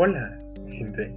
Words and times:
Hola, 0.00 0.32
gente. 0.68 1.12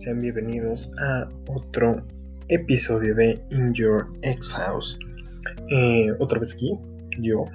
Sean 0.00 0.20
bienvenidos 0.20 0.92
a 0.98 1.26
otro 1.48 2.02
episodio 2.48 3.14
de 3.14 3.40
In 3.48 3.72
Your 3.72 4.08
Ex 4.20 4.50
House. 4.50 4.98
Eh, 5.70 6.12
otra 6.18 6.38
vez 6.38 6.52
aquí, 6.52 6.78
yo, 7.18 7.46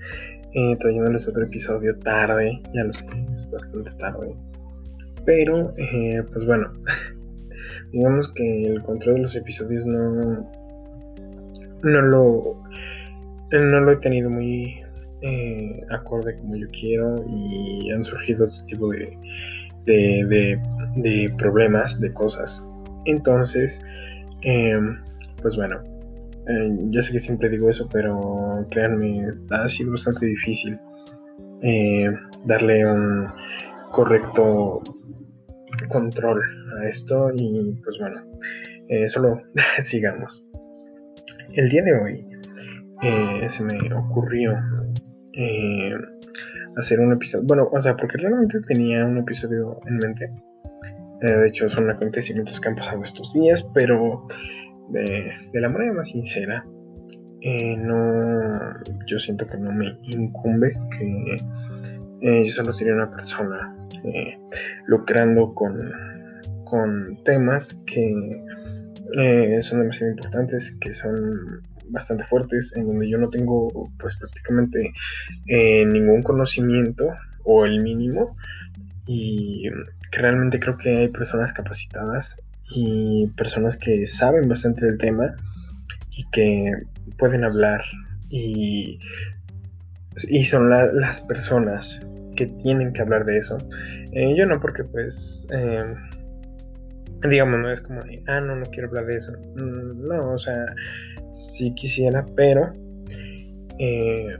eh, 0.54 0.76
trayéndoles 0.78 1.26
otro 1.26 1.42
episodio 1.42 1.98
tarde, 1.98 2.62
ya 2.72 2.84
lo 2.84 2.92
sé, 2.92 3.04
es 3.34 3.50
bastante 3.50 3.90
tarde. 3.98 4.32
Pero, 5.26 5.74
eh, 5.76 6.22
pues 6.32 6.46
bueno, 6.46 6.72
digamos 7.90 8.32
que 8.34 8.62
el 8.62 8.80
control 8.84 9.16
de 9.16 9.22
los 9.22 9.34
episodios 9.34 9.84
no, 9.86 10.48
no 11.82 12.00
lo, 12.00 12.62
no 13.50 13.80
lo 13.80 13.90
he 13.90 13.96
tenido 13.96 14.30
muy 14.30 14.82
eh, 15.22 15.80
acorde 15.90 16.38
como 16.38 16.54
yo 16.54 16.68
quiero 16.68 17.16
y 17.28 17.90
han 17.90 18.04
surgido 18.04 18.44
otro 18.44 18.64
tipo 18.66 18.88
de, 18.90 19.18
de, 19.92 21.32
problemas, 21.38 22.00
de 22.00 22.12
cosas. 22.12 22.64
Entonces, 23.04 23.80
em, 24.42 24.98
pues 25.42 25.56
bueno, 25.56 25.80
eh, 26.48 26.76
ya 26.90 27.02
sé 27.02 27.12
que 27.12 27.18
siempre 27.18 27.48
digo 27.48 27.70
eso, 27.70 27.88
pero 27.92 28.66
créanme, 28.70 29.26
ha 29.50 29.68
sido 29.68 29.92
bastante 29.92 30.26
difícil 30.26 30.78
eh, 31.62 32.10
darle 32.44 32.86
un 32.86 33.28
correcto 33.90 34.82
control 35.88 36.42
a 36.80 36.88
esto 36.88 37.30
y 37.34 37.72
pues 37.84 37.96
bueno, 37.98 38.22
solo 39.08 39.42
sigamos. 39.82 40.44
El 41.54 41.68
día 41.70 41.82
de 41.82 41.94
hoy 41.94 42.26
se 43.48 43.62
me 43.62 43.78
ocurrió 43.94 44.58
eh, 45.40 45.94
hacer 46.76 47.00
un 47.00 47.12
episodio. 47.12 47.46
Bueno, 47.46 47.68
o 47.72 47.82
sea, 47.82 47.96
porque 47.96 48.18
realmente 48.18 48.60
tenía 48.66 49.04
un 49.04 49.18
episodio 49.18 49.78
en 49.86 49.96
mente. 49.98 50.32
Eh, 51.22 51.32
de 51.32 51.48
hecho, 51.48 51.68
son 51.68 51.90
acontecimientos 51.90 52.60
que 52.60 52.68
han 52.68 52.76
pasado 52.76 53.04
estos 53.04 53.32
días, 53.32 53.68
pero 53.74 54.26
de, 54.90 55.32
la 55.52 55.68
manera 55.68 55.92
más 55.92 56.08
sincera, 56.08 56.64
eh, 57.40 57.76
no, 57.76 58.58
yo 59.06 59.18
siento 59.18 59.46
que 59.46 59.58
no 59.58 59.72
me 59.72 59.98
incumbe 60.02 60.72
que 60.98 61.36
yo 62.20 62.52
solo 62.52 62.72
sería 62.72 62.94
una 62.94 63.10
persona 63.10 63.76
lucrando 64.86 65.54
con, 65.54 65.92
con 66.64 67.18
temas 67.24 67.82
que 67.86 68.42
son 69.62 69.80
demasiado 69.80 70.12
importantes, 70.12 70.76
que 70.80 70.92
son 70.94 71.62
bastante 71.90 72.24
fuertes 72.24 72.72
en 72.76 72.86
donde 72.86 73.08
yo 73.08 73.18
no 73.18 73.28
tengo 73.30 73.90
pues 73.98 74.16
prácticamente 74.16 74.92
eh, 75.46 75.84
ningún 75.86 76.22
conocimiento 76.22 77.10
o 77.44 77.64
el 77.64 77.82
mínimo 77.82 78.36
y 79.06 79.68
que 80.10 80.20
realmente 80.20 80.60
creo 80.60 80.76
que 80.76 80.90
hay 80.90 81.08
personas 81.08 81.52
capacitadas 81.52 82.40
y 82.70 83.28
personas 83.36 83.76
que 83.76 84.06
saben 84.06 84.48
bastante 84.48 84.84
del 84.84 84.98
tema 84.98 85.34
y 86.10 86.24
que 86.30 86.72
pueden 87.16 87.44
hablar 87.44 87.82
y, 88.28 88.98
y 90.28 90.44
son 90.44 90.68
las 90.68 91.20
personas 91.22 92.06
que 92.36 92.46
tienen 92.46 92.92
que 92.92 93.02
hablar 93.02 93.24
de 93.24 93.38
eso. 93.38 93.58
Eh, 94.12 94.34
yo 94.36 94.46
no 94.46 94.60
porque 94.60 94.84
pues 94.84 95.46
eh, 95.50 95.94
digamos 97.22 97.58
no 97.60 97.70
es 97.72 97.80
como 97.80 98.00
ah 98.28 98.40
no 98.40 98.56
no 98.56 98.64
quiero 98.66 98.88
hablar 98.88 99.06
de 99.06 99.16
eso 99.16 99.32
mm, 99.32 100.06
no 100.06 100.32
o 100.32 100.38
sea 100.38 100.74
si 101.32 101.74
quisiera, 101.74 102.24
pero 102.36 102.72
eh, 103.78 104.36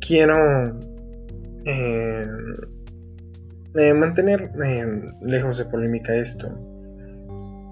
quiero 0.00 0.78
eh, 1.64 2.26
eh, 3.74 3.94
mantener 3.94 4.50
lejos 5.22 5.58
de 5.58 5.64
polémica 5.66 6.14
esto. 6.14 6.48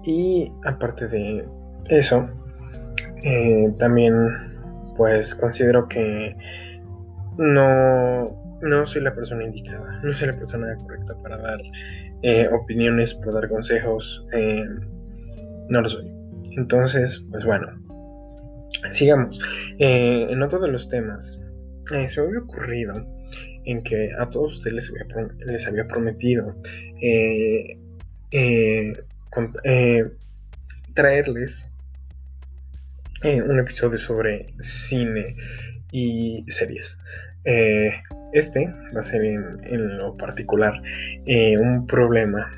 Y 0.03 0.51
aparte 0.65 1.07
de 1.07 1.45
eso, 1.89 2.27
también 3.77 4.13
pues 4.95 5.35
considero 5.35 5.87
que 5.87 6.35
no, 7.37 8.25
no 8.61 8.87
soy 8.87 9.01
la 9.01 9.13
persona 9.13 9.43
indicada, 9.43 9.99
no 10.03 10.13
soy 10.13 10.27
la 10.27 10.33
persona 10.33 10.75
correcta 10.77 11.15
para 11.21 11.37
dar 11.37 11.59
opiniones, 12.51 13.13
para 13.15 13.31
dar 13.31 13.49
consejos, 13.49 14.25
no 15.69 15.81
lo 15.81 15.89
soy. 15.89 16.11
Entonces, 16.57 17.25
pues 17.31 17.45
bueno, 17.45 17.67
sigamos. 18.91 19.39
Eh, 19.77 20.27
en 20.29 20.41
otro 20.41 20.59
de 20.59 20.69
los 20.69 20.89
temas, 20.89 21.41
eh, 21.93 22.09
se 22.09 22.21
me 22.21 22.27
había 22.27 22.39
ocurrido 22.39 22.93
en 23.65 23.83
que 23.83 24.11
a 24.17 24.29
todos 24.29 24.55
ustedes 24.57 24.91
les 25.45 25.67
había, 25.67 25.87
prometido 25.87 26.55
eh, 27.01 27.77
traerles 30.93 31.71
un 33.23 33.59
episodio 33.59 33.99
sobre 33.99 34.53
cine 34.59 35.35
y 35.91 36.43
series. 36.47 36.97
Este 37.43 38.73
va 38.95 39.01
a 39.01 39.03
ser 39.03 39.23
en 39.23 39.97
lo 39.97 40.15
particular 40.17 40.73
un 41.59 41.87
problema 41.87 42.49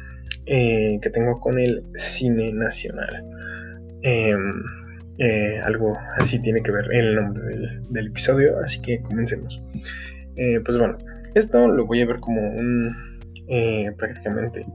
que 0.46 1.12
tengo 1.14 1.40
con 1.40 1.60
el 1.60 1.84
cine 1.96 2.52
nacional. 2.52 3.24
Em, 4.04 4.64
eh, 5.18 5.60
algo 5.64 5.96
así 6.18 6.40
tiene 6.40 6.62
que 6.62 6.72
ver 6.72 6.92
el 6.92 7.16
nombre 7.16 7.44
del, 7.90 8.08
episodio, 8.08 8.60
así 8.60 8.82
que 8.82 9.02
comencemos. 9.02 9.62
Eh, 10.36 10.60
pues 10.66 10.78
bueno, 10.78 10.98
esto 11.36 11.68
lo 11.68 11.86
voy 11.86 12.02
a 12.02 12.06
ver 12.08 12.20
como 12.20 12.42
un 12.42 13.20
eh, 13.48 13.92
prácticamente 13.98 14.66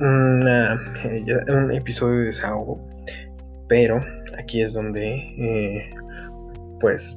un 0.00 1.70
episodio 1.72 2.18
de 2.18 2.24
desahogo, 2.26 2.86
pero 3.68 4.00
aquí 4.36 4.60
es 4.60 4.74
donde 4.74 5.90
pues 6.80 7.16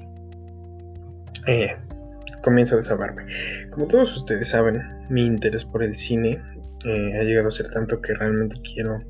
comienzo 2.43 2.75
a 2.75 2.77
desahogarme. 2.77 3.25
Como 3.71 3.87
todos 3.87 4.15
ustedes 4.17 4.49
saben, 4.49 4.81
mi 5.09 5.25
interés 5.25 5.65
por 5.65 5.83
el 5.83 5.95
cine 5.95 6.41
ha 6.85 7.23
llegado 7.23 7.49
a 7.49 7.51
ser 7.51 7.69
tanto 7.69 8.01
que 8.01 8.13
realmente 8.13 8.55
quiero 8.61 9.01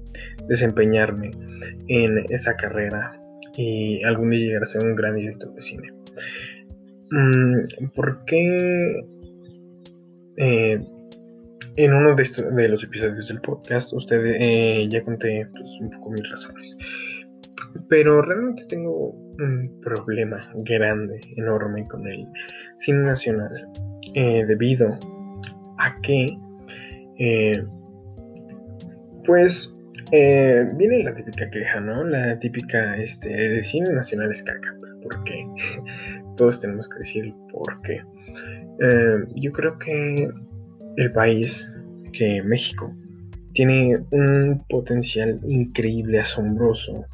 desempeñarme 0.48 1.32
en 1.88 2.26
esa 2.30 2.56
carrera 2.56 3.20
y 3.56 4.04
algún 4.04 4.30
día 4.30 4.48
llegar 4.48 4.64
a 4.64 4.68
ser 4.68 4.84
un 4.84 4.96
gran 4.96 5.16
director 5.16 5.54
de 5.54 5.62
cine. 5.62 5.94
Mm, 7.12 7.88
¿Por 7.96 8.26
qué 8.26 9.02
eh, 10.38 10.80
en 11.76 11.94
uno 11.94 12.16
de, 12.16 12.24
estos, 12.24 12.46
los 12.52 12.84
episodios 12.84 13.28
del 13.28 13.42
podcast 13.42 13.94
ustedes 13.94 14.38
eh, 14.40 14.88
ya 14.90 15.02
conté 15.02 15.48
pues, 15.52 15.78
un 15.80 15.90
poco 15.90 16.12
mis 16.12 16.30
razones? 16.30 16.78
Pero 17.90 18.22
realmente 18.22 18.66
tengo 18.68 19.27
un 19.40 19.80
problema 19.82 20.52
grande, 20.56 21.20
enorme 21.36 21.88
con 21.88 22.08
el 22.08 22.28
cine 22.76 23.00
nacional 23.00 23.70
eh, 24.14 24.46
debido 24.46 24.98
a 25.78 26.00
que 26.02 26.38
pues 29.26 29.78
eh, 30.12 30.66
viene 30.76 31.04
la 31.04 31.14
típica 31.14 31.50
queja, 31.50 31.82
¿no? 31.82 32.04
La 32.06 32.40
típica, 32.40 32.96
este, 32.98 33.30
de 33.30 33.62
cine 33.62 33.92
nacional 33.92 34.32
es 34.32 34.42
caca. 34.42 34.74
¿Por 35.04 35.24
qué? 35.26 35.46
Todos 36.38 36.62
tenemos 36.62 36.88
que 36.90 37.00
decir 37.00 37.34
por 37.52 37.82
qué. 37.82 38.02
Eh, 38.80 39.26
yo 39.36 39.52
creo 39.52 39.78
que 39.78 40.30
el 40.96 41.12
país, 41.12 41.76
que 42.14 42.42
México, 42.42 42.96
tiene 43.54 44.00
un 44.12 44.64
potencial 44.70 45.42
increíble, 45.46 46.20
asombroso 46.20 47.06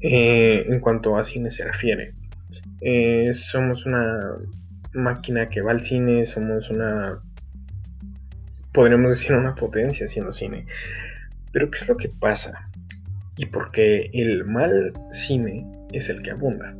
eh, 0.00 0.66
en 0.68 0.80
cuanto 0.80 1.16
a 1.16 1.24
cine 1.24 1.50
se 1.50 1.64
refiere. 1.64 2.14
somos 3.32 3.86
una 3.86 4.20
máquina 4.92 5.48
que 5.48 5.60
va 5.60 5.72
al 5.72 5.82
cine, 5.82 6.26
somos 6.26 6.70
una, 6.70 7.20
podríamos 8.72 9.10
decir, 9.10 9.32
una 9.34 9.54
potencia 9.54 10.06
haciendo 10.06 10.32
cine. 10.32 10.66
Pero 11.52 11.70
¿qué 11.70 11.78
es 11.78 11.88
lo 11.88 11.96
que 11.96 12.08
pasa? 12.08 12.68
Y 13.36 13.46
por 13.46 13.70
qué 13.70 14.10
el 14.12 14.44
mal 14.44 14.92
cine 15.12 15.66
es 15.92 16.08
el 16.08 16.22
que 16.22 16.32
abunda. 16.32 16.74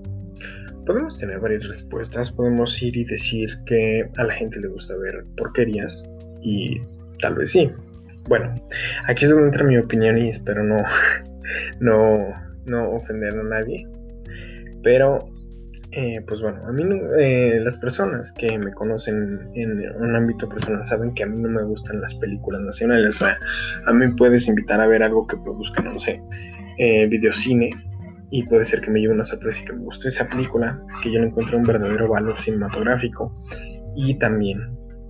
Podemos 0.85 1.19
tener 1.19 1.38
varias 1.38 1.67
respuestas, 1.69 2.31
podemos 2.31 2.82
ir 2.82 2.97
y 2.97 3.05
decir 3.05 3.59
que 3.67 4.09
a 4.17 4.25
la 4.25 4.35
gente 4.35 4.59
le 4.59 4.69
gusta 4.69 4.97
ver 4.97 5.25
porquerías 5.37 6.03
y 6.43 6.81
tal 7.21 7.35
vez 7.35 7.53
sí. 7.53 7.71
Bueno, 8.29 8.55
aquí 9.06 9.25
es 9.25 9.31
donde 9.31 9.49
entra 9.49 9.64
mi 9.64 9.76
opinión 9.79 10.19
y 10.19 10.31
espero 10.31 10.64
no, 10.64 10.76
no, 11.81 12.35
no 12.69 12.91
ofender 12.91 13.38
a 13.38 13.43
nadie. 13.43 13.87
Pero 14.82 15.19
eh, 15.93 16.23
pues 16.26 16.43
bueno, 16.43 16.67
a 16.67 16.73
mí 16.73 16.85
eh, 17.19 17.61
las 17.62 17.79
personas 17.79 18.32
que 18.32 18.59
me 18.59 18.73
conocen 18.73 19.50
en 19.55 19.81
un 19.97 20.15
ámbito 20.15 20.47
personal 20.47 20.85
saben 20.85 21.15
que 21.15 21.23
a 21.23 21.26
mí 21.26 21.41
no 21.41 21.49
me 21.49 21.62
gustan 21.62 22.00
las 22.03 22.15
películas 22.17 22.61
nacionales. 22.61 23.17
O 23.17 23.19
sea, 23.20 23.38
a 23.87 23.93
mí 23.93 24.06
puedes 24.15 24.49
invitar 24.49 24.81
a 24.81 24.87
ver 24.87 25.03
algo 25.03 25.26
que 25.26 25.38
produzca, 25.38 25.82
no 25.82 25.99
sé, 25.99 26.20
eh, 26.76 27.06
videocine 27.06 27.70
y 28.31 28.43
puede 28.44 28.67
ser 28.67 28.82
que 28.82 28.91
me 28.91 29.00
lleve 29.00 29.14
una 29.14 29.25
sorpresa 29.25 29.62
y 29.62 29.64
que 29.64 29.73
me 29.73 29.85
guste 29.85 30.09
esa 30.09 30.29
película, 30.29 30.79
que 31.03 31.11
yo 31.11 31.21
le 31.21 31.29
encuentre 31.29 31.56
un 31.56 31.64
verdadero 31.64 32.09
valor 32.09 32.38
cinematográfico 32.38 33.35
y 33.97 34.19
también 34.19 34.61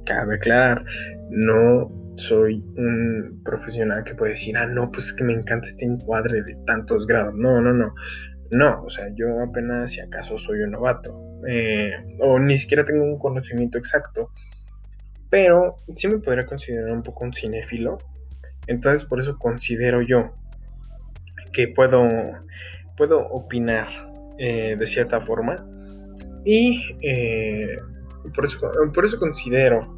cabe 0.06 0.36
aclarar, 0.36 0.84
no 1.30 1.90
soy 2.18 2.64
un 2.76 3.40
profesional 3.44 4.02
que 4.04 4.14
puede 4.14 4.32
decir, 4.32 4.56
ah, 4.56 4.66
no, 4.66 4.90
pues 4.90 5.06
es 5.06 5.12
que 5.12 5.24
me 5.24 5.32
encanta 5.32 5.68
este 5.68 5.84
encuadre 5.84 6.42
de 6.42 6.56
tantos 6.66 7.06
grados. 7.06 7.34
No, 7.34 7.60
no, 7.60 7.72
no. 7.72 7.94
No, 8.50 8.82
o 8.82 8.90
sea, 8.90 9.08
yo 9.14 9.40
apenas 9.42 9.92
si 9.92 10.00
acaso 10.00 10.36
soy 10.38 10.60
un 10.62 10.72
novato. 10.72 11.20
Eh, 11.46 11.92
o 12.20 12.38
ni 12.38 12.58
siquiera 12.58 12.84
tengo 12.84 13.04
un 13.04 13.18
conocimiento 13.18 13.78
exacto. 13.78 14.30
Pero 15.30 15.78
sí 15.94 16.08
me 16.08 16.18
podría 16.18 16.46
considerar 16.46 16.90
un 16.90 17.02
poco 17.02 17.24
un 17.24 17.32
cinéfilo. 17.32 17.98
Entonces 18.66 19.04
por 19.06 19.20
eso 19.20 19.38
considero 19.38 20.02
yo 20.02 20.34
que 21.52 21.68
puedo, 21.68 22.06
puedo 22.96 23.26
opinar 23.28 23.88
eh, 24.38 24.76
de 24.76 24.86
cierta 24.86 25.20
forma. 25.20 25.64
Y 26.44 26.96
eh, 27.02 27.78
por, 28.34 28.44
eso, 28.44 28.58
por 28.92 29.04
eso 29.04 29.18
considero 29.18 29.96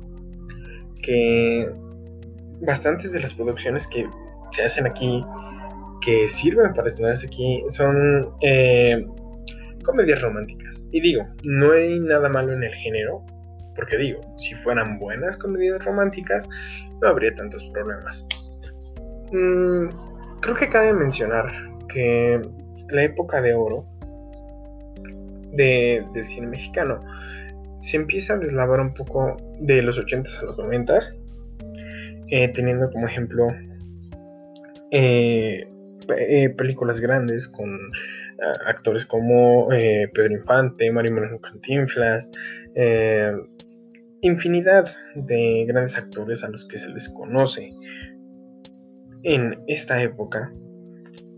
que 1.03 1.71
bastantes 2.61 3.13
de 3.13 3.21
las 3.21 3.35
producciones 3.35 3.87
que 3.87 4.09
se 4.53 4.63
hacen 4.63 4.87
aquí, 4.87 5.25
que 6.01 6.29
sirven 6.29 6.73
para 6.75 6.89
estrenarse 6.89 7.27
aquí, 7.27 7.63
son 7.69 8.35
eh, 8.43 9.07
comedias 9.85 10.21
románticas. 10.21 10.81
Y 10.93 11.01
digo, 11.01 11.27
no 11.45 11.73
hay 11.73 12.01
nada 12.01 12.29
malo 12.29 12.53
en 12.53 12.63
el 12.63 12.75
género, 12.75 13.25
porque 13.77 13.97
digo, 13.97 14.21
si 14.37 14.55
fueran 14.57 14.99
buenas 14.99 15.37
comedias 15.37 15.85
románticas, 15.85 16.49
no 17.01 17.09
habría 17.09 17.35
tantos 17.35 17.65
problemas. 17.73 18.27
Mm, 19.33 19.89
creo 20.41 20.55
que 20.57 20.69
cabe 20.69 20.93
mencionar 20.93 21.53
que 21.89 22.41
la 22.91 23.05
época 23.05 23.41
de 23.41 23.55
oro 23.55 23.87
de, 25.53 26.05
del 26.13 26.27
cine 26.27 26.49
mexicano 26.49 27.03
se 27.81 27.97
empieza 27.97 28.35
a 28.35 28.39
deslavar 28.39 28.81
un 28.81 28.93
poco 28.93 29.37
de 29.61 29.83
los 29.83 29.99
80s 29.99 30.41
a 30.41 30.45
los 30.45 30.59
90s 30.59 31.17
eh, 32.31 32.49
teniendo 32.49 32.91
como 32.91 33.07
ejemplo 33.07 33.49
eh, 34.91 35.69
eh, 36.17 36.49
películas 36.51 37.01
grandes 37.01 37.49
con 37.49 37.79
actores 38.65 39.05
como 39.05 39.69
Pedro 39.69 40.33
Infante, 40.33 40.91
Mario 40.91 41.13
Moreno 41.13 41.39
Cantinflas, 41.41 42.33
infinidad 44.23 44.87
de 45.15 45.67
grandes 45.69 45.99
actores 45.99 46.43
a 46.43 46.49
los 46.49 46.67
que 46.67 46.79
se 46.79 46.89
les 46.89 47.11
conoce 47.11 47.71
en 49.25 49.63
esta 49.67 50.03
época 50.03 50.51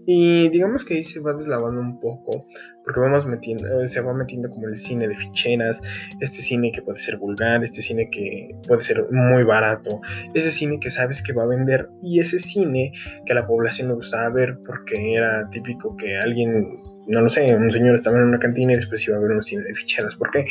y 0.07 0.49
digamos 0.49 0.85
que 0.85 0.95
ahí 0.95 1.05
se 1.05 1.21
va 1.21 1.33
deslavando 1.33 1.81
un 1.81 2.01
poco, 2.01 2.47
porque 2.85 3.01
vamos 3.01 3.27
metiendo, 3.27 3.87
se 3.87 4.01
va 4.01 4.13
metiendo 4.13 4.51
como 4.51 4.69
el 4.69 4.77
cine 4.77 5.09
de 5.09 5.15
ficheras, 5.15 5.81
este 6.21 6.43
cine 6.43 6.73
que 6.73 6.83
puede 6.83 6.99
ser 6.99 7.17
vulgar, 7.17 7.63
este 7.63 7.83
cine 7.83 8.09
que 8.11 8.49
puede 8.67 8.83
ser 8.83 9.05
muy 9.11 9.45
barato, 9.45 10.01
ese 10.35 10.51
cine 10.51 10.81
que 10.81 10.91
sabes 10.91 11.23
que 11.23 11.33
va 11.33 11.45
a 11.45 11.47
vender, 11.47 11.89
y 12.03 12.19
ese 12.21 12.39
cine 12.39 12.93
que 13.25 13.33
a 13.33 13.37
la 13.37 13.47
población 13.47 13.89
le 13.89 13.95
gustaba 13.95 14.29
ver 14.31 14.59
porque 14.67 15.15
era 15.15 15.49
típico 15.51 15.97
que 15.97 16.19
alguien 16.19 16.79
no 17.07 17.21
lo 17.21 17.29
sé, 17.29 17.55
un 17.55 17.71
señor 17.71 17.97
estaba 17.97 18.17
en 18.19 18.25
una 18.25 18.39
cantina 18.39 18.73
y 18.73 18.77
después 18.77 19.07
iba 19.09 19.17
a 19.17 19.21
ver 19.21 19.33
un 19.33 19.43
cine 19.43 19.65
de 19.65 19.75
ficheras. 19.75 20.15
¿Por 20.15 20.31
qué? 20.31 20.47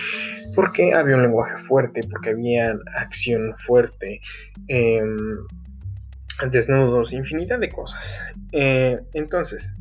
Porque 0.53 0.91
había 0.93 1.15
un 1.15 1.23
lenguaje 1.23 1.63
fuerte, 1.65 2.01
porque 2.09 2.31
había 2.31 2.77
acción 2.97 3.53
fuerte. 3.57 4.19
Eh, 4.67 5.01
desnudos, 6.51 7.13
infinidad 7.13 7.59
de 7.59 7.69
cosas. 7.69 8.21
Eh, 8.51 8.99
entonces, 9.13 9.73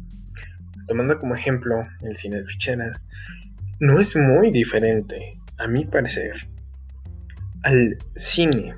tomando 0.86 1.18
como 1.18 1.34
ejemplo 1.34 1.86
el 2.02 2.16
cine 2.16 2.38
de 2.38 2.46
ficheras, 2.46 3.06
no 3.78 4.00
es 4.00 4.14
muy 4.16 4.50
diferente, 4.50 5.38
a 5.58 5.66
mi 5.66 5.84
parecer, 5.84 6.34
al 7.62 7.96
cine 8.16 8.74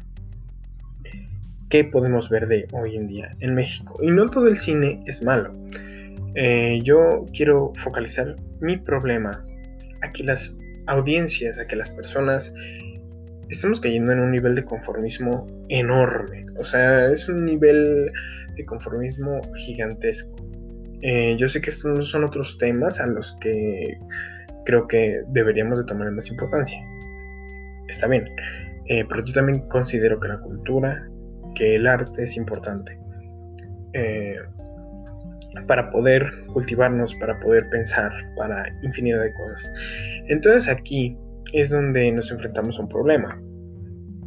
que 1.68 1.84
podemos 1.84 2.28
ver 2.28 2.48
de 2.48 2.68
hoy 2.72 2.96
en 2.96 3.06
día 3.06 3.34
en 3.40 3.54
México. 3.54 3.98
Y 4.02 4.10
no 4.10 4.26
todo 4.26 4.46
el 4.46 4.58
cine 4.58 5.02
es 5.06 5.22
malo. 5.22 5.54
Eh, 6.34 6.80
yo 6.82 7.26
quiero 7.34 7.72
focalizar 7.82 8.36
mi 8.60 8.76
problema 8.76 9.44
a 10.02 10.12
que 10.12 10.22
las 10.22 10.56
audiencias, 10.86 11.58
a 11.58 11.66
que 11.66 11.76
las 11.76 11.90
personas 11.90 12.52
estamos 13.52 13.80
cayendo 13.80 14.12
en 14.12 14.20
un 14.20 14.30
nivel 14.30 14.54
de 14.54 14.64
conformismo 14.64 15.46
enorme. 15.68 16.46
O 16.58 16.64
sea, 16.64 17.10
es 17.10 17.28
un 17.28 17.44
nivel 17.44 18.10
de 18.56 18.64
conformismo 18.64 19.40
gigantesco. 19.66 20.34
Eh, 21.02 21.36
yo 21.38 21.48
sé 21.48 21.60
que 21.60 21.70
estos 21.70 22.10
son 22.10 22.24
otros 22.24 22.56
temas 22.58 23.00
a 23.00 23.06
los 23.06 23.36
que 23.40 23.98
creo 24.64 24.86
que 24.88 25.22
deberíamos 25.28 25.78
de 25.78 25.84
tomar 25.84 26.10
más 26.12 26.28
importancia. 26.28 26.78
Está 27.88 28.06
bien. 28.06 28.24
Eh, 28.88 29.04
pero 29.08 29.24
yo 29.24 29.34
también 29.34 29.60
considero 29.68 30.18
que 30.18 30.28
la 30.28 30.38
cultura, 30.40 31.06
que 31.54 31.76
el 31.76 31.86
arte 31.86 32.24
es 32.24 32.36
importante. 32.36 32.98
Eh, 33.92 34.36
para 35.66 35.90
poder 35.90 36.24
cultivarnos, 36.54 37.14
para 37.16 37.38
poder 37.40 37.68
pensar, 37.68 38.10
para 38.36 38.64
infinidad 38.82 39.20
de 39.20 39.32
cosas. 39.34 39.72
Entonces 40.28 40.68
aquí 40.68 41.16
es 41.52 41.70
donde 41.70 42.10
nos 42.12 42.30
enfrentamos 42.30 42.78
a 42.78 42.82
un 42.82 42.88
problema. 42.88 43.40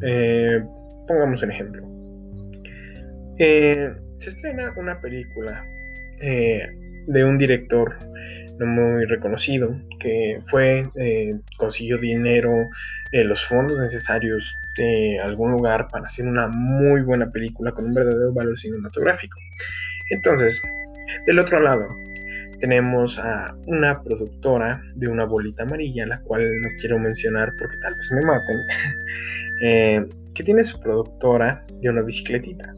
Eh, 0.01 0.63
pongamos 1.07 1.41
un 1.43 1.51
ejemplo. 1.51 1.83
Eh, 3.37 3.93
se 4.19 4.29
estrena 4.29 4.73
una 4.77 5.01
película 5.01 5.63
eh, 6.21 6.67
de 7.07 7.23
un 7.25 7.37
director 7.37 7.95
no 8.59 8.65
muy 8.65 9.05
reconocido 9.05 9.75
que 9.99 10.39
fue 10.49 10.85
consiguió 11.57 11.97
dinero, 11.97 12.51
los 13.11 13.45
fondos 13.45 13.79
necesarios 13.79 14.53
de 14.77 15.19
algún 15.19 15.51
lugar 15.51 15.87
para 15.89 16.05
hacer 16.05 16.25
una 16.25 16.47
muy 16.47 17.01
buena 17.01 17.31
película 17.31 17.71
con 17.71 17.85
un 17.85 17.93
verdadero 17.93 18.33
valor 18.33 18.57
cinematográfico. 18.57 19.39
Entonces, 20.09 20.61
del 21.25 21.39
otro 21.39 21.59
lado, 21.59 21.87
tenemos 22.59 23.19
a 23.19 23.55
una 23.67 24.01
productora 24.01 24.81
de 24.95 25.07
una 25.07 25.25
bolita 25.25 25.63
amarilla, 25.63 26.05
la 26.05 26.21
cual 26.21 26.43
no 26.61 26.67
quiero 26.79 26.99
mencionar 26.99 27.49
porque 27.59 27.75
tal 27.81 27.93
vez 27.93 28.11
me 28.11 28.21
maten, 28.21 28.57
eh, 29.61 30.05
que 30.33 30.43
tiene 30.43 30.63
su 30.63 30.79
productora 30.79 31.65
de 31.81 31.89
una 31.89 32.01
bicicletita. 32.01 32.73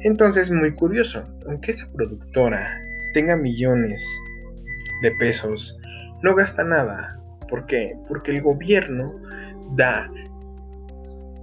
Entonces, 0.00 0.50
muy 0.50 0.74
curioso, 0.74 1.24
aunque 1.46 1.70
esa 1.70 1.90
productora 1.92 2.76
tenga 3.14 3.36
millones 3.36 4.04
de 5.02 5.12
pesos, 5.18 5.78
no 6.22 6.34
gasta 6.34 6.64
nada. 6.64 7.18
¿Por 7.48 7.66
qué? 7.66 7.96
Porque 8.08 8.32
el 8.32 8.42
gobierno 8.42 9.14
da 9.76 10.10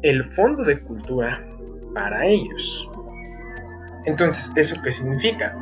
el 0.01 0.23
fondo 0.31 0.63
de 0.63 0.79
cultura 0.81 1.45
para 1.93 2.25
ellos. 2.25 2.89
Entonces, 4.05 4.51
¿eso 4.55 4.75
qué 4.83 4.93
significa? 4.93 5.55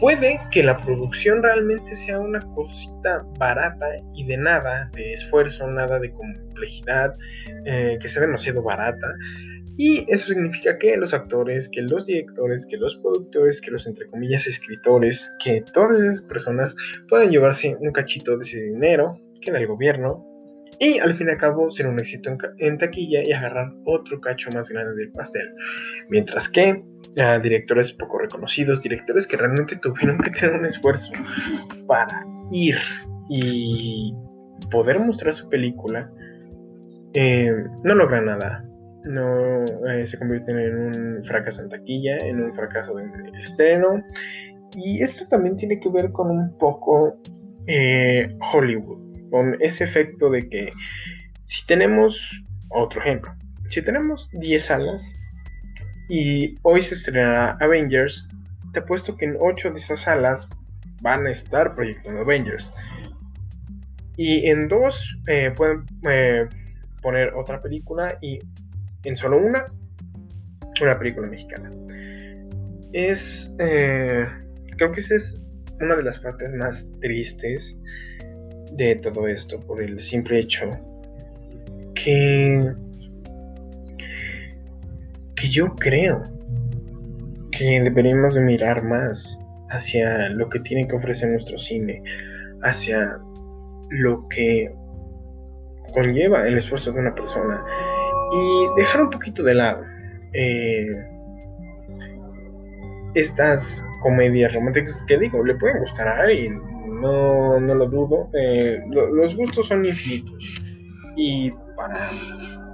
Puede 0.00 0.40
que 0.52 0.62
la 0.62 0.76
producción 0.76 1.42
realmente 1.42 1.96
sea 1.96 2.20
una 2.20 2.40
cosita 2.54 3.24
barata 3.38 3.86
y 4.14 4.24
de 4.26 4.36
nada, 4.36 4.90
de 4.94 5.12
esfuerzo, 5.12 5.66
nada 5.66 5.98
de 5.98 6.12
complejidad, 6.12 7.16
eh, 7.64 7.98
que 8.00 8.08
sea 8.08 8.22
demasiado 8.22 8.62
barata. 8.62 9.08
Y 9.76 10.04
eso 10.12 10.28
significa 10.28 10.78
que 10.78 10.96
los 10.96 11.14
actores, 11.14 11.68
que 11.68 11.82
los 11.82 12.06
directores, 12.06 12.66
que 12.66 12.76
los 12.76 12.96
productores, 12.96 13.60
que 13.60 13.70
los 13.70 13.86
entre 13.86 14.06
comillas 14.08 14.46
escritores, 14.46 15.32
que 15.42 15.64
todas 15.72 16.00
esas 16.00 16.22
personas 16.22 16.74
puedan 17.08 17.30
llevarse 17.30 17.76
un 17.78 17.92
cachito 17.92 18.36
de 18.36 18.42
ese 18.42 18.60
dinero 18.60 19.20
que 19.40 19.52
da 19.52 19.58
el 19.60 19.68
gobierno 19.68 20.27
y 20.80 20.98
al 20.98 21.16
fin 21.16 21.28
y 21.28 21.30
al 21.30 21.38
cabo 21.38 21.70
ser 21.70 21.88
un 21.88 21.98
éxito 21.98 22.30
en, 22.58 22.78
taquilla 22.78 23.22
y 23.24 23.32
agarrar 23.32 23.72
otro 23.84 24.20
cacho 24.20 24.50
más 24.52 24.68
grande 24.68 24.94
del 24.94 25.10
pastel. 25.10 25.52
Mientras 26.08 26.48
que 26.48 26.82
directores 27.42 27.92
poco 27.92 28.18
reconocidos, 28.18 28.82
directores 28.82 29.26
que 29.26 29.36
realmente 29.36 29.76
tuvieron 29.76 30.18
que 30.18 30.30
tener 30.30 30.54
un 30.54 30.66
esfuerzo 30.66 31.12
para 31.86 32.24
ir 32.52 32.76
y 33.28 34.14
poder 34.70 35.00
mostrar 35.00 35.34
su 35.34 35.48
película, 35.48 36.10
eh, 37.14 37.52
no 37.82 37.94
logran 37.94 38.26
nada. 38.26 38.64
No 39.04 39.64
eh, 39.90 40.06
se 40.06 40.18
convierten 40.18 40.58
en 40.58 40.76
un 40.76 41.24
fracaso 41.24 41.62
en 41.62 41.70
taquilla, 41.70 42.18
en 42.18 42.42
un 42.42 42.54
fracaso 42.54 42.94
de 42.94 43.04
estreno. 43.42 44.02
Y 44.76 45.02
esto 45.02 45.26
también 45.28 45.56
tiene 45.56 45.80
que 45.80 45.88
ver 45.88 46.12
con 46.12 46.30
un 46.30 46.56
poco 46.58 47.16
eh, 47.66 48.28
Hollywood 48.52 49.07
con 49.30 49.56
ese 49.60 49.84
efecto 49.84 50.30
de 50.30 50.48
que 50.48 50.70
si 51.44 51.66
tenemos, 51.66 52.42
otro 52.68 53.00
ejemplo, 53.00 53.32
si 53.68 53.82
tenemos 53.82 54.28
10 54.32 54.64
salas 54.64 55.16
y 56.08 56.56
hoy 56.62 56.82
se 56.82 56.94
estrenará 56.94 57.56
Avengers, 57.60 58.28
te 58.72 58.80
apuesto 58.80 59.16
que 59.16 59.26
en 59.26 59.36
8 59.40 59.70
de 59.70 59.78
esas 59.78 60.00
salas 60.00 60.48
van 61.00 61.26
a 61.26 61.30
estar 61.30 61.74
proyectando 61.74 62.22
Avengers. 62.22 62.72
Y 64.16 64.48
en 64.48 64.68
2 64.68 65.18
eh, 65.28 65.52
pueden 65.56 65.84
eh, 66.08 66.46
poner 67.02 67.34
otra 67.34 67.62
película 67.62 68.18
y 68.20 68.38
en 69.04 69.16
solo 69.16 69.38
una, 69.38 69.66
una 70.80 70.98
película 70.98 71.28
mexicana. 71.28 71.70
Es, 72.92 73.54
eh, 73.58 74.26
creo 74.76 74.92
que 74.92 75.00
esa 75.00 75.14
es 75.14 75.40
una 75.80 75.94
de 75.94 76.02
las 76.02 76.18
partes 76.18 76.52
más 76.54 76.86
tristes 77.00 77.78
de 78.72 78.96
todo 78.96 79.28
esto 79.28 79.60
por 79.60 79.82
el 79.82 80.00
simple 80.00 80.40
hecho 80.40 80.70
que 81.94 82.72
que 85.36 85.48
yo 85.48 85.74
creo 85.76 86.22
que 87.52 87.80
deberíamos 87.80 88.34
de 88.34 88.40
mirar 88.40 88.84
más 88.84 89.38
hacia 89.70 90.28
lo 90.30 90.48
que 90.48 90.60
tiene 90.60 90.86
que 90.86 90.96
ofrecer 90.96 91.30
nuestro 91.30 91.58
cine, 91.58 92.02
hacia 92.62 93.18
lo 93.90 94.28
que 94.28 94.72
conlleva 95.92 96.46
el 96.46 96.58
esfuerzo 96.58 96.92
de 96.92 97.00
una 97.00 97.14
persona. 97.14 97.62
Y 98.32 98.80
dejar 98.80 99.02
un 99.02 99.10
poquito 99.10 99.42
de 99.42 99.54
lado 99.54 99.84
eh, 100.34 100.86
estas 103.14 103.86
comedias 104.02 104.52
románticas 104.52 105.02
que 105.06 105.18
digo, 105.18 105.44
le 105.44 105.54
pueden 105.54 105.78
gustar 105.78 106.08
a 106.08 106.20
alguien, 106.22 106.60
no, 107.00 107.60
no 107.60 107.74
lo 107.74 107.88
dudo, 107.88 108.30
eh, 108.34 108.80
los 108.90 109.36
gustos 109.36 109.66
son 109.66 109.84
infinitos 109.84 110.62
y 111.16 111.50
para, 111.76 112.10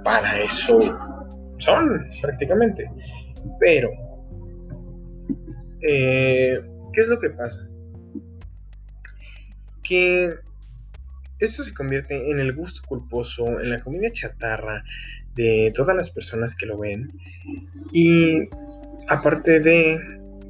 para 0.03 0.41
eso 0.41 0.79
son 1.57 2.05
prácticamente, 2.21 2.89
pero 3.59 3.89
eh, 5.87 6.59
¿qué 6.93 7.01
es 7.01 7.07
lo 7.07 7.19
que 7.19 7.29
pasa? 7.29 7.67
Que 9.83 10.35
esto 11.39 11.63
se 11.63 11.73
convierte 11.73 12.31
en 12.31 12.39
el 12.39 12.53
gusto 12.53 12.81
culposo, 12.87 13.59
en 13.59 13.69
la 13.69 13.81
comida 13.81 14.11
chatarra 14.11 14.83
de 15.35 15.71
todas 15.75 15.95
las 15.95 16.09
personas 16.09 16.55
que 16.55 16.65
lo 16.65 16.77
ven. 16.77 17.11
Y 17.91 18.47
aparte 19.07 19.59
de 19.59 19.99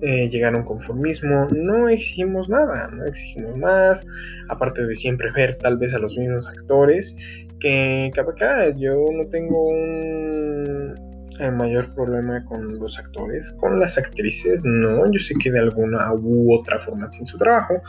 eh, 0.01 0.29
llegar 0.29 0.53
a 0.53 0.57
un 0.57 0.63
conformismo, 0.63 1.47
no 1.51 1.87
exigimos 1.87 2.49
nada, 2.49 2.89
no 2.91 3.05
exigimos 3.05 3.55
más, 3.57 4.05
aparte 4.49 4.85
de 4.85 4.95
siempre 4.95 5.31
ver 5.31 5.57
tal 5.57 5.77
vez 5.77 5.93
a 5.93 5.99
los 5.99 6.17
mismos 6.17 6.47
actores, 6.47 7.15
que 7.59 8.11
acá 8.15 8.69
yo 8.75 9.05
no 9.13 9.27
tengo 9.29 9.69
un 9.69 10.93
eh, 11.39 11.51
mayor 11.51 11.93
problema 11.95 12.43
con 12.45 12.77
los 12.77 12.99
actores, 12.99 13.51
con 13.59 13.79
las 13.79 13.97
actrices, 13.97 14.63
no, 14.65 15.09
yo 15.11 15.19
sé 15.19 15.33
que 15.41 15.51
de 15.51 15.59
alguna 15.59 16.13
u 16.13 16.53
otra 16.53 16.79
forma 16.79 17.09
sin 17.09 17.25
su 17.25 17.37
trabajo, 17.37 17.81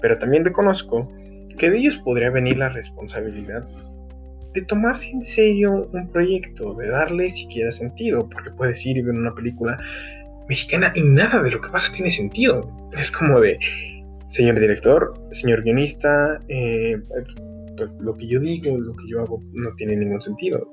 pero 0.00 0.18
también 0.18 0.44
reconozco 0.44 1.10
que 1.58 1.70
de 1.70 1.78
ellos 1.78 1.98
podría 2.04 2.30
venir 2.30 2.58
la 2.58 2.68
responsabilidad 2.68 3.64
de 4.54 4.62
tomarse 4.62 5.10
en 5.10 5.24
serio 5.24 5.88
un 5.92 6.08
proyecto, 6.08 6.74
de 6.74 6.88
darle 6.88 7.30
siquiera 7.30 7.70
sentido, 7.70 8.28
porque 8.28 8.50
puedes 8.50 8.84
ir 8.84 8.96
y 8.96 9.02
ver 9.02 9.14
una 9.16 9.34
película 9.34 9.76
mexicana 10.50 10.92
y 10.96 11.02
nada 11.02 11.40
de 11.42 11.52
lo 11.52 11.60
que 11.60 11.70
pasa 11.70 11.92
tiene 11.92 12.10
sentido. 12.10 12.60
Es 12.98 13.10
como 13.12 13.40
de, 13.40 13.56
señor 14.26 14.58
director, 14.58 15.14
señor 15.30 15.62
guionista, 15.62 16.40
eh, 16.48 17.00
pues 17.76 17.96
lo 18.00 18.16
que 18.16 18.26
yo 18.26 18.40
digo, 18.40 18.76
lo 18.76 18.92
que 18.94 19.08
yo 19.08 19.20
hago 19.20 19.40
no 19.52 19.72
tiene 19.76 19.94
ningún 19.96 20.20
sentido. 20.20 20.68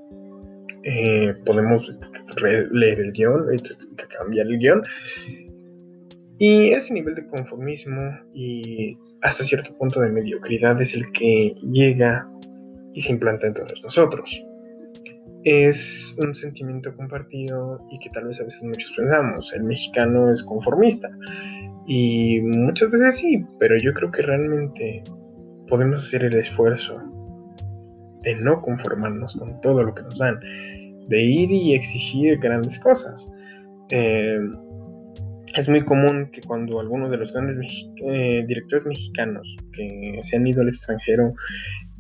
Eh, 0.83 1.33
podemos 1.45 1.93
leer 2.71 2.99
el 2.99 3.11
guion, 3.11 3.45
cambiar 4.17 4.47
el 4.47 4.57
guion. 4.57 4.81
Y 6.39 6.69
ese 6.69 6.93
nivel 6.93 7.13
de 7.13 7.27
conformismo 7.27 8.01
y 8.33 8.97
hasta 9.21 9.43
cierto 9.43 9.77
punto 9.77 9.99
de 9.99 10.11
mediocridad 10.11 10.81
es 10.81 10.95
el 10.95 11.11
que 11.11 11.55
llega 11.61 12.27
y 12.93 13.01
se 13.01 13.11
implanta 13.11 13.47
en 13.47 13.53
todos 13.53 13.79
nosotros. 13.83 14.43
Es 15.49 16.13
un 16.17 16.35
sentimiento 16.35 16.93
compartido 16.97 17.79
y 17.89 17.99
que 17.99 18.09
tal 18.09 18.27
vez 18.27 18.41
a 18.41 18.43
veces 18.43 18.61
muchos 18.63 18.91
pensamos, 18.97 19.53
el 19.53 19.63
mexicano 19.63 20.29
es 20.29 20.43
conformista. 20.43 21.09
Y 21.87 22.41
muchas 22.41 22.91
veces 22.91 23.15
sí, 23.15 23.45
pero 23.57 23.77
yo 23.77 23.93
creo 23.93 24.11
que 24.11 24.23
realmente 24.23 25.05
podemos 25.69 26.05
hacer 26.05 26.25
el 26.25 26.35
esfuerzo 26.35 27.01
de 28.23 28.35
no 28.35 28.61
conformarnos 28.61 29.37
con 29.37 29.61
todo 29.61 29.83
lo 29.83 29.95
que 29.95 30.01
nos 30.01 30.17
dan, 30.17 30.37
de 31.07 31.21
ir 31.23 31.49
y 31.49 31.75
exigir 31.75 32.39
grandes 32.39 32.77
cosas. 32.79 33.31
Eh, 33.89 34.41
es 35.55 35.69
muy 35.69 35.85
común 35.85 36.29
que 36.29 36.41
cuando 36.41 36.81
alguno 36.81 37.09
de 37.09 37.19
los 37.19 37.31
grandes 37.31 37.55
eh, 38.05 38.43
directores 38.45 38.85
mexicanos 38.85 39.55
que 39.71 40.19
se 40.23 40.35
han 40.35 40.45
ido 40.45 40.61
al 40.61 40.67
extranjero 40.67 41.33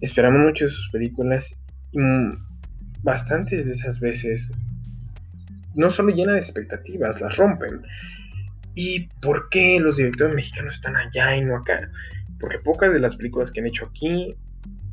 esperamos 0.01 0.41
mucho 0.41 0.65
de 0.65 0.71
sus 0.71 0.89
películas 0.91 1.57
y 1.93 1.99
bastantes 3.03 3.65
de 3.65 3.73
esas 3.73 3.99
veces 3.99 4.51
no 5.75 5.89
solo 5.91 6.09
llenan 6.09 6.35
de 6.35 6.41
expectativas, 6.41 7.21
las 7.21 7.37
rompen. 7.37 7.81
¿Y 8.75 9.07
por 9.21 9.49
qué 9.49 9.79
los 9.79 9.97
directores 9.97 10.35
mexicanos 10.35 10.75
están 10.75 10.95
allá 10.95 11.35
y 11.35 11.43
no 11.43 11.57
acá? 11.57 11.89
Porque 12.39 12.59
pocas 12.59 12.93
de 12.93 12.99
las 12.99 13.15
películas 13.15 13.51
que 13.51 13.59
han 13.59 13.67
hecho 13.67 13.87
aquí 13.87 14.35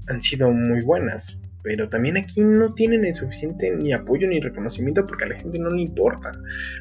han 0.06 0.22
sido 0.22 0.50
muy 0.50 0.82
buenas 0.82 1.38
pero 1.64 1.88
también 1.88 2.18
aquí 2.18 2.44
no 2.44 2.74
tienen 2.74 3.06
el 3.06 3.14
suficiente 3.14 3.74
ni 3.74 3.94
apoyo 3.94 4.28
ni 4.28 4.38
reconocimiento 4.38 5.06
porque 5.06 5.24
a 5.24 5.28
la 5.28 5.38
gente 5.38 5.58
no 5.58 5.70
le 5.70 5.80
importa, 5.80 6.30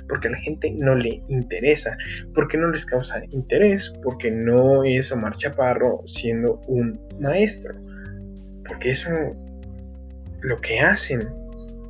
porque 0.09 0.27
a 0.27 0.31
la 0.31 0.37
gente 0.39 0.71
no 0.71 0.93
le 0.93 1.23
interesa, 1.29 1.97
porque 2.35 2.57
no 2.57 2.69
les 2.69 2.85
causa 2.85 3.23
interés, 3.31 3.93
porque 4.03 4.29
no 4.29 4.83
es 4.83 5.09
Omar 5.13 5.37
Chaparro 5.37 6.01
siendo 6.05 6.59
un 6.67 6.99
maestro, 7.21 7.73
porque 8.67 8.91
eso 8.91 9.09
lo 10.43 10.57
que 10.57 10.79
hacen 10.79 11.21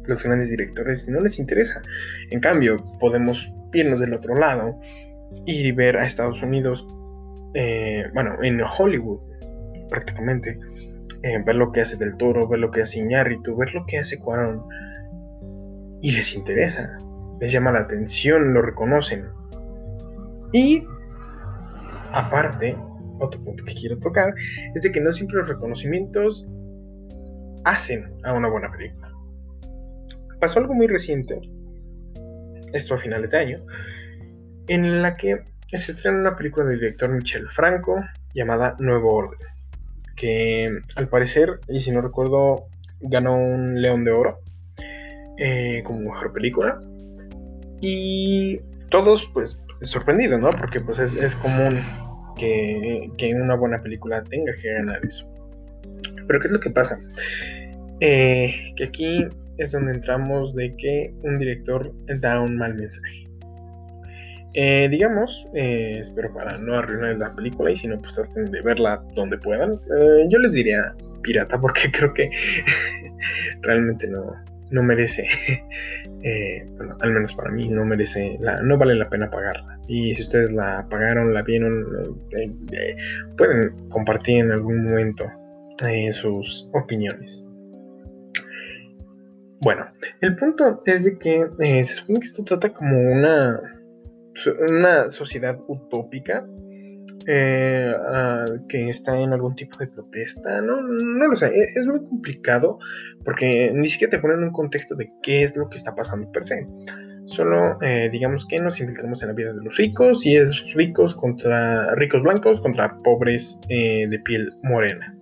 los 0.06 0.24
grandes 0.24 0.50
directores 0.50 1.08
no 1.08 1.22
les 1.22 1.40
interesa. 1.40 1.82
En 2.30 2.40
cambio, 2.40 2.78
podemos 3.00 3.52
irnos 3.74 4.00
del 4.00 4.14
otro 4.14 4.36
lado 4.36 4.80
y 5.46 5.72
ver 5.72 5.98
a 5.98 6.06
Estados 6.06 6.42
Unidos, 6.42 6.86
eh, 7.54 8.06
bueno, 8.14 8.42
en 8.44 8.62
Hollywood 8.62 9.20
prácticamente 9.90 10.60
eh, 11.24 11.42
ver 11.46 11.56
lo 11.56 11.72
que 11.72 11.82
hace 11.82 11.98
Del 11.98 12.18
Toro, 12.18 12.48
ver 12.48 12.60
lo 12.60 12.72
que 12.72 12.82
hace 12.82 13.00
Iñárritu, 13.00 13.56
ver 13.56 13.74
lo 13.74 13.86
que 13.86 14.00
hace 14.00 14.20
Cuarón. 14.20 14.64
Y 16.02 16.12
les 16.12 16.36
interesa, 16.36 16.98
les 17.40 17.52
llama 17.52 17.72
la 17.72 17.80
atención, 17.80 18.54
lo 18.54 18.62
reconocen. 18.62 19.28
Y 20.52 20.84
aparte, 22.12 22.76
otro 23.20 23.42
punto 23.44 23.64
que 23.64 23.74
quiero 23.74 23.98
tocar 24.00 24.34
es 24.76 24.84
de 24.84 24.92
que 24.92 25.00
no 25.00 25.14
siempre 25.14 25.38
los 25.38 25.48
reconocimientos 25.48 26.50
hacen 27.66 28.14
a 28.24 28.34
una 28.34 28.50
buena 28.50 28.72
película. 28.72 29.12
Pasó 30.40 30.60
algo 30.60 30.74
muy 30.74 30.88
reciente, 30.88 31.40
esto 32.74 32.96
a 32.96 32.98
finales 32.98 33.32
de 33.32 33.38
año, 33.38 33.66
en 34.68 35.02
la 35.02 35.16
que 35.16 35.44
se 35.74 35.94
estrena 35.94 36.20
una 36.20 36.36
película 36.36 36.66
del 36.66 36.80
director 36.80 37.10
Michel 37.10 37.48
Franco 37.50 38.04
llamada 38.34 38.76
Nuevo 38.80 39.14
Orden 39.14 39.54
que 40.16 40.70
al 40.96 41.08
parecer, 41.08 41.60
y 41.68 41.80
si 41.80 41.92
no 41.92 42.02
recuerdo, 42.02 42.68
ganó 43.02 43.36
un 43.36 43.82
León 43.82 44.04
de 44.04 44.12
Oro 44.12 44.40
eh, 45.38 45.82
como 45.86 46.00
mejor 46.00 46.34
película. 46.34 46.82
Y 47.82 48.60
todos, 48.90 49.30
pues, 49.34 49.58
sorprendidos, 49.82 50.40
¿no? 50.40 50.52
Porque 50.52 50.80
pues 50.80 51.00
es, 51.00 51.36
común 51.36 51.80
que, 52.38 53.12
que, 53.18 53.34
una 53.36 53.56
buena 53.56 53.82
película 53.82 54.24
tenga 54.24 54.54
que 54.62 54.72
ganar 54.72 55.06
eso. 55.06 55.28
Pero 56.28 56.40
¿qué 56.40 56.48
es 56.48 56.54
lo 56.54 56.60
que 56.60 56.70
pasa? 56.70 57.00
Eh, 58.00 58.74
que 58.76 58.86
aquí 58.86 59.28
es 59.58 59.72
donde 59.72 59.94
entramos 59.94 60.56
de 60.56 60.76
que 60.76 61.14
un 61.24 61.38
director 61.38 61.92
da 62.20 62.42
un 62.42 62.58
mal 62.58 62.74
mensaje. 62.76 63.28
Eh, 64.56 64.88
digamos, 64.90 65.48
eh, 65.56 65.98
espero 66.00 66.32
para 66.32 66.60
no 66.60 66.78
arruinar 66.78 67.18
la 67.18 67.34
película 67.34 67.72
y 67.72 67.76
si 67.76 67.88
no, 67.88 68.00
pues 68.00 68.14
traten 68.14 68.46
de 68.46 68.62
verla 68.62 69.04
donde 69.16 69.38
puedan. 69.38 69.74
Eh, 69.74 70.26
yo 70.30 70.38
les 70.40 70.54
diría 70.54 70.94
pirata 71.24 71.60
porque 71.60 71.92
creo 71.92 72.14
que 72.14 72.30
realmente 73.62 74.08
no, 74.08 74.36
no 74.70 74.84
merece, 74.84 75.26
bueno, 76.78 76.98
al 77.02 77.12
menos 77.14 77.34
para 77.34 77.50
mí 77.50 77.68
no 77.68 77.84
merece, 77.84 78.38
la, 78.42 78.62
no 78.62 78.78
vale 78.78 78.94
la 78.94 79.10
pena 79.10 79.32
pagarla. 79.32 79.80
Y 79.88 80.14
si 80.16 80.22
ustedes 80.22 80.52
la 80.52 80.86
pagaron, 80.88 81.34
la 81.34 81.42
vieron, 81.42 81.86
pueden 83.38 83.90
compartir 83.90 84.38
en 84.38 84.52
algún 84.52 84.84
momento 84.84 85.26
sus 86.12 86.70
opiniones. 86.74 87.46
Bueno, 89.62 89.86
el 90.22 90.36
punto 90.36 90.82
es 90.86 91.06
de 91.06 91.18
que 91.18 91.48
se 91.58 91.84
supone 91.84 92.20
que 92.20 92.26
esto 92.26 92.44
trata 92.44 92.74
como 92.74 93.00
una 93.00 93.62
una 94.70 95.10
sociedad 95.10 95.60
utópica 95.68 96.46
eh, 97.26 97.94
que 98.68 98.90
está 98.90 99.18
en 99.18 99.32
algún 99.32 99.56
tipo 99.56 99.78
de 99.78 99.88
protesta, 99.88 100.62
no, 100.62 100.82
no 100.82 101.28
lo 101.28 101.36
sé, 101.38 101.48
e, 101.48 101.64
es, 101.76 101.88
muy 101.88 102.04
complicado 102.04 102.80
porque 103.24 103.72
ni 103.74 103.88
siquiera 103.88 104.12
te 104.12 104.20
ponen 104.20 104.44
un 104.44 104.52
contexto 104.52 104.96
de 104.96 105.10
qué 105.22 105.44
es 105.44 105.56
lo 105.56 105.70
que 105.70 105.78
está 105.78 105.96
pasando 105.96 106.30
per 106.32 106.44
se. 106.44 106.68
Solo 107.26 107.82
eh, 107.82 108.10
digamos 108.12 108.46
que 108.46 108.58
nos 108.58 108.82
infiltramos 108.82 109.22
en 109.22 109.30
la 109.30 109.34
vida 109.34 109.54
de 109.54 109.64
los 109.64 109.78
ricos 109.78 110.26
y 110.26 110.36
es 110.36 110.74
ricos 110.74 111.16
contra 111.16 111.96
ricos 111.96 112.22
blancos 112.22 112.60
contra 112.60 112.98
pobres 113.04 113.58
eh, 113.70 114.06
de 114.10 114.20
piel 114.20 114.52
morena. 114.62 115.16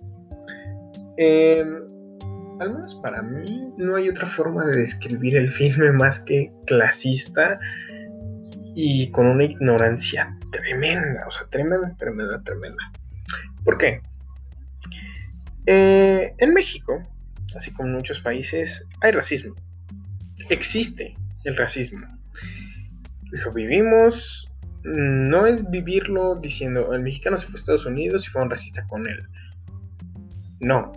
Em, 1.16 1.76
al 2.60 2.72
menos 2.72 2.94
para 2.96 3.22
mí 3.22 3.72
no 3.76 3.96
hay 3.96 4.08
otra 4.08 4.28
forma 4.28 4.64
de 4.64 4.80
describir 4.80 5.36
el 5.36 5.52
filme 5.52 5.92
más 5.92 6.20
que 6.20 6.50
clasista 6.66 7.58
y 8.74 9.10
con 9.10 9.26
una 9.26 9.44
ignorancia 9.44 10.36
tremenda, 10.50 11.26
o 11.26 11.30
sea, 11.30 11.46
tremenda, 11.48 11.94
tremenda, 11.98 12.42
tremenda. 12.42 12.92
¿Por 13.64 13.78
qué? 13.78 14.00
Eh, 15.66 16.34
en 16.38 16.54
México, 16.54 17.02
así 17.56 17.72
como 17.72 17.88
en 17.88 17.96
muchos 17.96 18.20
países, 18.20 18.86
hay 19.00 19.12
racismo. 19.12 19.54
Existe, 20.48 21.16
el 21.44 21.56
racismo. 21.56 22.06
Lo 23.30 23.52
vivimos, 23.52 24.48
no 24.84 25.46
es 25.46 25.68
vivirlo 25.70 26.36
diciendo 26.36 26.92
el 26.92 27.02
mexicano 27.02 27.36
se 27.36 27.46
fue 27.46 27.54
a 27.54 27.56
Estados 27.56 27.86
Unidos 27.86 28.26
y 28.26 28.30
fue 28.30 28.42
un 28.42 28.50
racista 28.50 28.86
con 28.88 29.06
él. 29.06 29.26
No, 30.62 30.92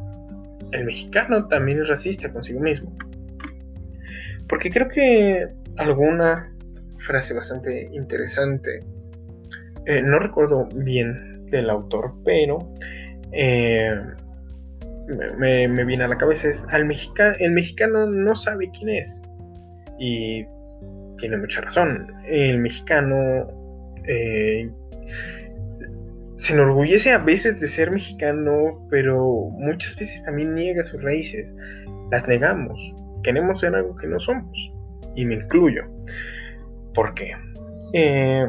el 0.71 0.85
mexicano 0.85 1.47
también 1.47 1.81
es 1.81 1.87
racista 1.87 2.31
consigo 2.31 2.59
mismo. 2.59 2.95
Porque 4.47 4.69
creo 4.69 4.89
que 4.89 5.47
alguna 5.77 6.51
frase 6.99 7.33
bastante 7.33 7.89
interesante, 7.91 8.79
eh, 9.85 10.01
no 10.01 10.19
recuerdo 10.19 10.67
bien 10.75 11.45
del 11.49 11.69
autor, 11.69 12.13
pero 12.23 12.59
eh, 13.31 13.95
me, 15.37 15.67
viene 15.85 16.03
a 16.03 16.07
la 16.07 16.17
cabeza 16.17 16.49
es, 16.49 16.65
al 16.69 16.81
el 17.39 17.51
mexicano 17.51 18.05
no 18.05 18.35
sabe 18.35 18.69
quién 18.77 18.89
es. 18.89 19.21
Y 19.99 20.45
tiene 21.17 21.37
mucha 21.37 21.61
razón. 21.61 22.11
El 22.27 22.59
mexicano 22.59 23.47
eh, 24.07 24.69
se 26.45 26.53
enorgullece 26.53 27.11
a 27.11 27.17
veces 27.17 27.59
de 27.59 27.67
ser 27.67 27.91
mexicano, 27.91 28.87
pero 28.91 29.49
muchas 29.57 29.95
veces 29.95 30.23
también 30.23 30.53
niega 30.53 30.83
sus 30.83 31.01
raíces. 31.01 31.55
Las 32.11 32.27
negamos. 32.27 32.79
Queremos 33.23 33.59
ser 33.59 33.73
algo 33.73 33.95
que 33.95 34.05
no 34.05 34.19
somos. 34.19 34.55
Y 35.15 35.25
me 35.25 35.35
incluyo. 35.35 35.81
¿Por 36.93 37.15
qué? 37.15 37.31
Eh, 37.93 38.47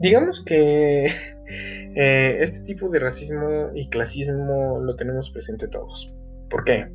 digamos 0.00 0.44
que 0.44 1.06
eh, 1.96 2.38
este 2.40 2.60
tipo 2.60 2.90
de 2.90 2.98
racismo 2.98 3.70
y 3.74 3.88
clasismo 3.88 4.78
lo 4.82 4.94
tenemos 4.94 5.30
presente 5.30 5.68
todos. 5.68 6.14
¿Por 6.50 6.64
qué? 6.64 6.88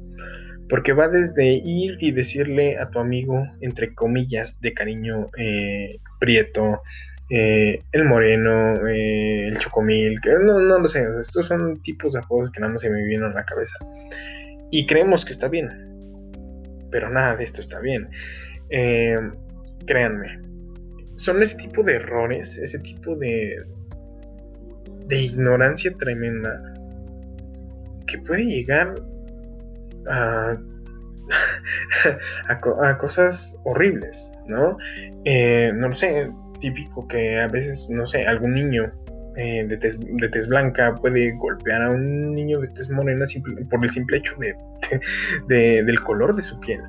Porque 0.70 0.94
va 0.94 1.10
desde 1.10 1.54
ir 1.54 1.98
y 2.00 2.12
decirle 2.12 2.78
a 2.78 2.92
tu 2.92 3.00
amigo, 3.00 3.48
entre 3.62 3.96
comillas, 3.96 4.62
de 4.62 4.74
cariño, 4.74 5.30
eh, 5.40 5.98
prieto, 6.20 6.84
eh, 7.30 7.84
el 7.92 8.06
moreno, 8.06 8.74
el 8.88 9.58
chocomil, 9.60 10.20
que 10.22 10.32
no, 10.32 10.60
no 10.60 10.80
lo 10.80 10.88
sé, 10.88 11.06
estos 11.20 11.48
son 11.48 11.82
tipos 11.82 12.14
de 12.14 12.20
apodos 12.20 12.52
que 12.52 12.60
nada 12.60 12.74
más 12.74 12.82
se 12.82 12.90
me 12.90 13.04
vienen 13.06 13.32
a 13.32 13.34
la 13.34 13.46
cabeza. 13.46 13.78
Y 14.72 14.86
creemos 14.86 15.26
que 15.26 15.34
está 15.34 15.48
bien, 15.48 15.70
pero 16.92 17.10
nada 17.10 17.36
de 17.36 17.44
esto 17.44 17.62
está 17.62 17.80
bien. 17.80 18.10
créanme, 19.86 20.42
son 21.16 21.42
ese 21.42 21.56
tipo 21.56 21.84
de 21.84 21.96
errores, 21.96 22.58
ese 22.58 22.80
tipo 22.80 23.16
de, 23.16 23.64
de 25.08 25.22
ignorancia 25.22 25.92
tremenda 25.98 26.74
que 28.08 28.18
puede 28.20 28.46
llegar 28.46 28.96
a, 30.10 30.58
a, 32.50 32.98
cosas 32.98 33.60
horribles, 33.66 34.32
¿no? 34.48 34.78
Eh, 35.26 35.72
no 35.74 35.90
lo 35.90 35.96
sé, 35.96 36.30
típico 36.60 37.08
que 37.08 37.40
a 37.40 37.48
veces, 37.48 37.88
no 37.90 38.06
sé, 38.08 38.26
algún 38.26 38.54
niño 38.54 38.92
eh, 39.38 39.66
de, 39.68 39.78
tez, 39.78 40.00
de, 40.00 40.48
blanca 40.48 40.96
puede 40.96 41.32
golpear 41.38 41.84
a 41.84 41.92
un 41.92 42.34
niño 42.34 42.60
de 42.60 42.70
tez 42.70 42.90
morena 42.90 43.24
por 43.70 43.84
el 43.84 43.90
simple 43.92 44.18
hecho 44.18 44.34
de, 45.48 45.84
del 45.84 46.00
color 46.02 46.36
de 46.36 46.42
su 46.42 46.60
piel, 46.60 46.82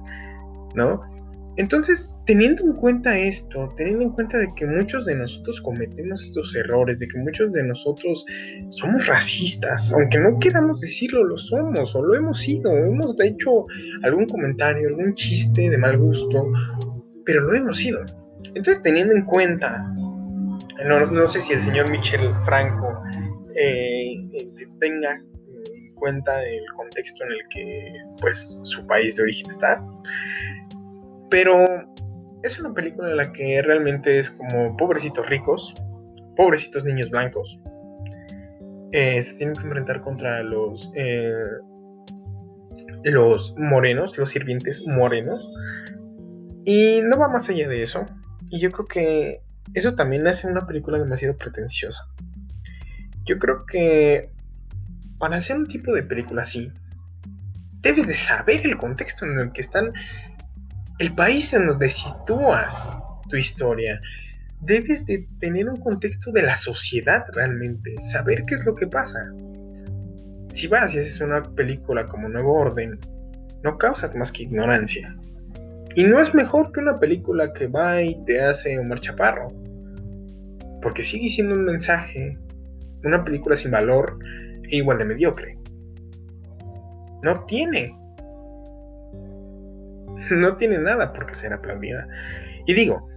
¿no? 0.74 1.02
Entonces, 1.58 2.10
teniendo 2.24 2.62
en 2.62 2.74
cuenta 2.74 3.18
esto, 3.18 3.74
teniendo 3.76 4.04
en 4.04 4.10
cuenta 4.10 4.38
de 4.38 4.48
que 4.54 4.64
muchos 4.64 5.04
de 5.06 5.16
nosotros 5.16 5.60
cometemos 5.60 6.22
estos 6.22 6.54
errores, 6.54 7.00
de 7.00 7.08
que 7.08 7.18
muchos 7.18 7.52
de 7.52 7.64
nosotros 7.64 8.24
somos 8.70 9.08
racistas, 9.08 9.92
aunque 9.92 10.18
no 10.18 10.38
queramos 10.38 10.80
decirlo, 10.80 11.24
lo 11.24 11.36
somos 11.36 11.96
o 11.96 12.02
lo 12.02 12.14
hemos 12.14 12.38
sido, 12.38 12.70
hemos 12.76 13.16
hecho 13.20 13.66
algún 14.04 14.26
comentario, 14.26 14.88
algún 14.88 15.14
chiste 15.16 15.68
de 15.68 15.76
mal 15.76 15.98
gusto, 15.98 16.46
pero 17.26 17.40
lo 17.40 17.54
hemos 17.54 17.76
sido. 17.76 18.06
Entonces, 18.58 18.82
teniendo 18.82 19.14
en 19.14 19.24
cuenta, 19.24 19.78
no, 20.84 21.26
sé 21.28 21.40
si 21.40 21.52
el 21.52 21.62
señor 21.62 21.88
Michel 21.90 22.34
Franco 22.44 23.00
eh, 23.54 24.16
tenga 24.80 25.12
en 25.14 25.94
cuenta 25.94 26.42
el 26.42 26.64
contexto 26.76 27.24
en 27.24 27.30
el 27.30 27.38
que 27.50 27.92
pues 28.20 28.58
su 28.64 28.84
país 28.88 29.14
de 29.14 29.22
origen 29.22 29.48
está, 29.48 29.80
pero 31.30 31.66
es 32.42 32.58
una 32.58 32.74
película 32.74 33.08
en 33.08 33.16
la 33.16 33.32
que 33.32 33.62
realmente 33.62 34.18
es 34.18 34.32
como 34.32 34.76
pobrecitos 34.76 35.30
ricos, 35.30 35.72
pobrecitos 36.36 36.84
niños 36.84 37.10
blancos. 37.10 37.60
Eh, 38.90 39.22
se 39.22 39.36
tienen 39.36 39.54
que 39.54 39.62
enfrentar 39.62 40.00
contra 40.00 40.42
los, 40.42 40.90
eh, 40.96 41.32
los 43.04 43.54
morenos, 43.56 44.18
los 44.18 44.30
sirvientes 44.30 44.84
morenos. 44.84 45.48
Y 46.64 47.02
no 47.02 47.18
va 47.18 47.28
más 47.28 47.48
allá 47.48 47.68
de 47.68 47.84
eso. 47.84 48.04
Y 48.50 48.60
yo 48.60 48.70
creo 48.70 48.86
que 48.86 49.42
eso 49.74 49.94
también 49.94 50.26
hace 50.26 50.46
una 50.46 50.66
película 50.66 50.98
demasiado 50.98 51.36
pretenciosa. 51.36 52.00
Yo 53.24 53.38
creo 53.38 53.66
que 53.66 54.30
para 55.18 55.36
hacer 55.36 55.56
un 55.56 55.66
tipo 55.66 55.92
de 55.92 56.02
película 56.02 56.42
así, 56.42 56.72
debes 57.82 58.06
de 58.06 58.14
saber 58.14 58.66
el 58.66 58.76
contexto 58.76 59.26
en 59.26 59.38
el 59.38 59.52
que 59.52 59.60
están 59.60 59.92
el 60.98 61.14
país 61.14 61.52
en 61.52 61.66
donde 61.66 61.90
sitúas 61.90 62.98
tu 63.28 63.36
historia. 63.36 64.00
Debes 64.60 65.06
de 65.06 65.28
tener 65.38 65.68
un 65.68 65.76
contexto 65.76 66.32
de 66.32 66.42
la 66.42 66.56
sociedad 66.56 67.24
realmente, 67.32 67.94
saber 68.10 68.42
qué 68.46 68.56
es 68.56 68.64
lo 68.64 68.74
que 68.74 68.86
pasa. 68.88 69.20
Si 70.52 70.66
vas 70.66 70.94
y 70.94 70.98
haces 70.98 71.20
una 71.20 71.42
película 71.42 72.08
como 72.08 72.28
Nuevo 72.28 72.54
Orden, 72.54 72.98
no 73.62 73.78
causas 73.78 74.14
más 74.14 74.32
que 74.32 74.44
ignorancia. 74.44 75.14
Y 75.94 76.04
no 76.04 76.20
es 76.20 76.32
mejor 76.34 76.72
que 76.72 76.80
una 76.80 76.98
película 76.98 77.52
que 77.52 77.66
va 77.66 78.02
y 78.02 78.22
te 78.24 78.40
hace 78.40 78.78
un 78.78 78.88
marchaparro. 78.88 79.52
Porque 80.82 81.02
sigue 81.02 81.28
siendo 81.28 81.54
un 81.54 81.64
mensaje, 81.64 82.38
una 83.04 83.24
película 83.24 83.56
sin 83.56 83.70
valor 83.70 84.18
e 84.70 84.76
igual 84.76 84.98
de 84.98 85.04
mediocre. 85.04 85.58
No 87.22 87.44
tiene 87.46 87.98
no 90.30 90.56
tiene 90.56 90.78
nada 90.78 91.12
por 91.12 91.26
qué 91.26 91.34
ser 91.34 91.52
aplaudida. 91.52 92.06
Y 92.66 92.74
digo, 92.74 93.08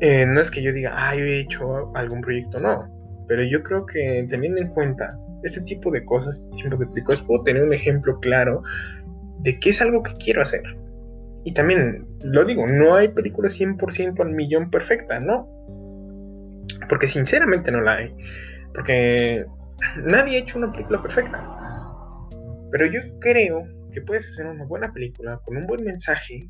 eh, 0.00 0.26
no 0.26 0.40
es 0.40 0.50
que 0.50 0.62
yo 0.62 0.72
diga, 0.72 0.92
ah, 0.94 1.14
yo 1.14 1.24
he 1.24 1.40
hecho 1.40 1.94
algún 1.96 2.20
proyecto, 2.20 2.58
no. 2.60 2.88
Pero 3.28 3.42
yo 3.44 3.62
creo 3.62 3.86
que 3.86 4.26
teniendo 4.28 4.60
en 4.60 4.68
cuenta 4.68 5.18
este 5.42 5.60
tipo 5.62 5.90
de 5.90 6.04
cosas, 6.04 6.46
este 6.50 6.68
tipo 6.68 6.76
de 6.76 6.86
películas, 6.86 7.20
puedo 7.22 7.42
tener 7.42 7.62
un 7.62 7.72
ejemplo 7.72 8.18
claro 8.20 8.62
de 9.40 9.58
qué 9.58 9.70
es 9.70 9.80
algo 9.82 10.02
que 10.02 10.12
quiero 10.14 10.42
hacer. 10.42 10.62
Y 11.44 11.54
también, 11.54 12.06
lo 12.22 12.44
digo, 12.44 12.66
no 12.66 12.94
hay 12.94 13.08
película 13.08 13.48
100% 13.48 14.20
al 14.20 14.30
millón 14.30 14.70
perfecta, 14.70 15.18
¿no? 15.18 15.48
Porque 16.88 17.08
sinceramente 17.08 17.70
no 17.70 17.80
la 17.80 17.96
hay. 17.96 18.14
Porque 18.72 19.44
nadie 20.04 20.36
ha 20.36 20.40
hecho 20.40 20.58
una 20.58 20.70
película 20.70 21.02
perfecta. 21.02 21.42
Pero 22.70 22.86
yo 22.86 23.00
creo 23.18 23.66
que 23.92 24.00
puedes 24.00 24.28
hacer 24.30 24.46
una 24.46 24.64
buena 24.64 24.92
película 24.92 25.40
con 25.44 25.56
un 25.56 25.66
buen 25.66 25.84
mensaje 25.84 26.48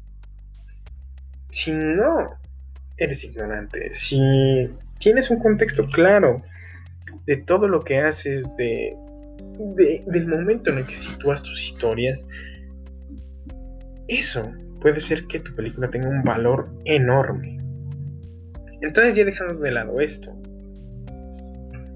si 1.50 1.72
no 1.72 2.30
eres 2.96 3.24
ignorante, 3.24 3.94
si 3.94 4.18
tienes 4.98 5.30
un 5.30 5.38
contexto 5.38 5.86
claro 5.88 6.42
de 7.26 7.36
todo 7.36 7.68
lo 7.68 7.80
que 7.80 8.00
haces, 8.00 8.44
de, 8.56 8.96
del 10.06 10.26
momento 10.26 10.70
en 10.70 10.78
el 10.78 10.86
que 10.86 10.96
sitúas 10.96 11.42
tus 11.42 11.60
historias, 11.62 12.26
eso 14.08 14.50
puede 14.82 15.00
ser 15.00 15.26
que 15.26 15.40
tu 15.40 15.54
película 15.54 15.88
tenga 15.88 16.08
un 16.08 16.22
valor 16.22 16.68
enorme. 16.84 17.58
Entonces 18.80 19.14
ya 19.14 19.24
dejando 19.24 19.54
de 19.54 19.70
lado 19.70 20.00
esto, 20.00 20.36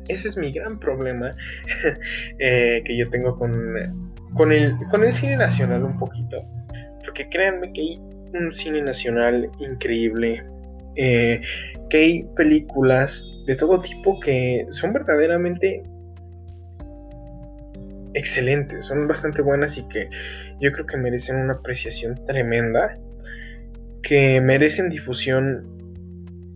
ese 0.08 0.28
es 0.28 0.36
mi 0.38 0.52
gran 0.52 0.78
problema 0.78 1.34
eh, 2.38 2.82
que 2.84 2.96
yo 2.96 3.10
tengo 3.10 3.34
con 3.34 4.06
con 4.36 4.52
el, 4.52 4.76
con 4.90 5.02
el 5.02 5.12
cine 5.12 5.36
nacional 5.36 5.82
un 5.82 5.98
poquito. 5.98 6.44
Porque 7.04 7.28
créanme 7.28 7.72
que 7.72 7.80
hay 7.80 8.00
un 8.34 8.52
cine 8.52 8.82
nacional 8.82 9.50
increíble. 9.58 10.44
Eh, 10.96 11.40
que 11.90 11.96
hay 11.98 12.22
películas 12.36 13.24
de 13.46 13.54
todo 13.54 13.80
tipo 13.80 14.18
que 14.20 14.66
son 14.70 14.92
verdaderamente 14.92 15.82
excelentes, 18.14 18.86
son 18.86 19.06
bastante 19.06 19.42
buenas 19.42 19.76
y 19.76 19.86
que 19.88 20.08
yo 20.60 20.72
creo 20.72 20.86
que 20.86 20.96
merecen 20.96 21.36
una 21.36 21.54
apreciación 21.54 22.14
tremenda, 22.26 22.98
que 24.02 24.40
merecen 24.40 24.88
difusión 24.88 25.76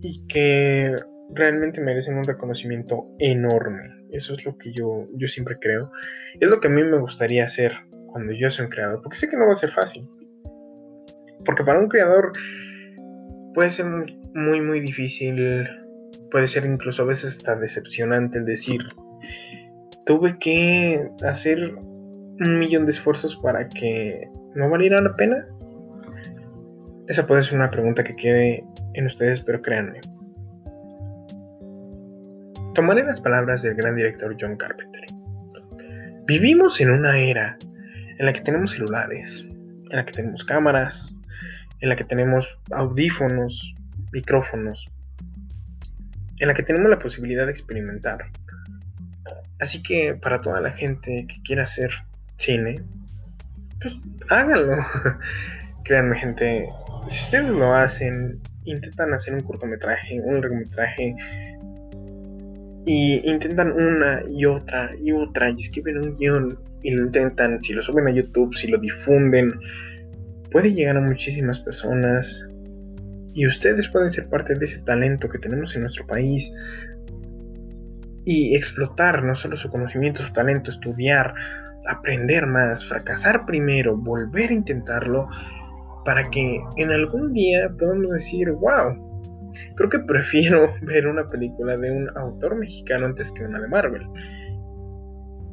y 0.03 0.27
que 0.27 0.95
realmente 1.35 1.81
merecen 1.81 2.17
un 2.17 2.25
reconocimiento 2.25 3.07
enorme. 3.19 4.07
Eso 4.11 4.35
es 4.35 4.45
lo 4.45 4.57
que 4.57 4.73
yo, 4.73 5.07
yo 5.15 5.29
siempre 5.29 5.57
creo. 5.61 5.91
Es 6.39 6.49
lo 6.49 6.61
que 6.61 6.69
a 6.69 6.71
mí 6.71 6.83
me 6.83 6.99
gustaría 6.99 7.45
hacer 7.45 7.73
cuando 8.07 8.33
yo 8.33 8.51
soy 8.51 8.65
un 8.65 8.71
creador, 8.71 9.03
porque 9.03 9.19
sé 9.19 9.29
que 9.29 9.37
no 9.37 9.47
va 9.47 9.53
a 9.53 9.57
ser 9.57 9.71
fácil. 9.71 10.09
Porque 11.45 11.65
para 11.65 11.79
un 11.79 11.89
creador 11.89 12.33
puede 13.55 13.71
ser 13.71 13.87
muy, 13.87 14.61
muy 14.61 14.81
difícil, 14.81 15.69
puede 16.31 16.49
ser 16.49 16.67
incluso 16.67 17.03
a 17.03 17.07
veces 17.07 17.39
hasta 17.39 17.57
decepcionante 17.57 18.39
el 18.39 18.45
decir, 18.45 18.81
tuve 20.07 20.39
que 20.39 21.09
hacer 21.23 21.75
un 22.41 22.59
millón 22.59 22.87
de 22.87 22.93
esfuerzos 22.93 23.37
para 23.37 23.69
que 23.69 24.29
no 24.55 24.69
valiera 24.71 25.01
la 25.01 25.15
pena. 25.15 25.47
esa 27.07 27.27
puede 27.27 27.43
ser 27.43 27.55
una 27.55 27.71
pregunta 27.71 28.03
que 28.03 28.17
quede 28.17 28.65
en 28.95 29.07
ustedes, 29.07 29.41
pero 29.41 29.61
créanme. 29.61 30.01
Tomaré 32.75 33.05
las 33.05 33.21
palabras 33.21 33.63
del 33.63 33.75
gran 33.75 33.97
director 33.97 34.37
John 34.41 34.57
Carpenter. 34.57 35.05
Vivimos 36.27 36.81
en 36.81 36.91
una 36.91 37.19
era 37.19 37.59
en 38.19 38.27
la 38.27 38.33
que 38.33 38.41
tenemos 38.41 38.71
celulares, 38.71 39.45
en 39.45 39.97
la 39.97 40.07
que 40.07 40.13
tenemos 40.13 40.45
cámaras, 40.45 41.21
en 41.81 41.89
la 41.89 41.97
que 41.97 42.05
tenemos 42.05 42.59
audífonos, 42.71 43.75
micrófonos, 44.13 44.89
en 46.39 46.49
la 46.49 46.55
que 46.55 46.63
tenemos 46.63 46.89
la 46.89 46.99
posibilidad 46.99 47.47
de 47.47 47.53
experimentar. 47.53 48.27
Así 49.59 49.83
que 49.83 50.15
para 50.15 50.41
toda 50.41 50.61
la 50.61 50.71
gente 50.71 51.27
que 51.29 51.43
quiera 51.43 51.65
hacer 51.65 51.91
cine, 52.41 52.83
pues 53.81 53.97
háganlo. 54.29 54.77
Créanme 55.85 56.17
gente, 56.17 56.69
si 57.09 57.25
ustedes 57.25 57.49
lo 57.49 57.75
hacen, 57.75 58.41
intentan 58.65 59.13
hacer 59.15 59.35
un 59.35 59.41
cortometraje, 59.41 60.21
un 60.21 60.41
largometraje, 60.41 61.15
y 62.87 63.29
intentan 63.29 63.73
una 63.73 64.23
y 64.29 64.45
otra 64.47 64.91
y 65.03 65.13
otra, 65.13 65.51
y 65.51 65.57
escriben 65.59 65.99
un 65.99 66.17
guion 66.17 66.59
y 66.83 66.91
lo 66.91 67.05
intentan, 67.05 67.63
si 67.63 67.73
lo 67.73 67.83
suben 67.83 68.07
a 68.09 68.11
YouTube, 68.11 68.55
si 68.55 68.69
lo 68.69 68.79
difunden, 68.79 69.53
puede 70.51 70.73
llegar 70.73 70.97
a 70.97 71.01
muchísimas 71.01 71.61
personas 71.61 72.49
y 73.35 73.47
ustedes 73.47 73.89
pueden 73.89 74.13
ser 74.13 74.29
parte 74.29 74.55
de 74.55 74.65
ese 74.65 74.83
talento 74.83 75.29
que 75.29 75.39
tenemos 75.39 75.75
en 75.75 75.83
nuestro 75.83 76.07
país 76.07 76.51
y 78.25 78.55
explotar 78.55 79.23
no 79.25 79.35
solo 79.35 79.57
su 79.57 79.71
conocimiento, 79.71 80.25
su 80.27 80.33
talento, 80.33 80.71
estudiar, 80.71 81.35
aprender 81.87 82.47
más, 82.47 82.87
fracasar 82.87 83.47
primero, 83.47 83.97
volver 83.97 84.51
a 84.51 84.55
intentarlo 84.55 85.29
para 86.05 86.25
que 86.31 86.61
en 86.77 86.93
algún 86.93 87.33
día 87.33 87.71
podamos 87.79 88.13
decir, 88.13 88.51
wow, 88.51 89.11
creo 89.77 89.91
que 89.91 89.99
prefiero 90.01 90.73
ver 90.83 91.07
una 91.07 91.29
película 91.29 91.77
de 91.77 91.91
un 91.91 92.11
autor 92.17 92.57
mexicano 92.57 93.07
antes 93.07 93.33
que 93.33 93.45
una 93.45 93.61
de 93.61 93.69
Marvel. 93.69 94.03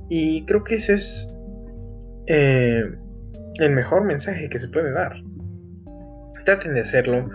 Y 0.10 0.46
creo 0.46 0.64
que 0.64 0.76
eso 0.76 0.94
es 0.94 1.36
eh, 2.28 2.84
el 3.56 3.72
mejor 3.72 4.06
mensaje 4.06 4.50
que 4.50 4.60
se 4.60 4.70
puede 4.70 4.92
dar. 4.92 5.16
Traten 6.46 6.76
de 6.76 6.82
hacerlo, 6.82 7.30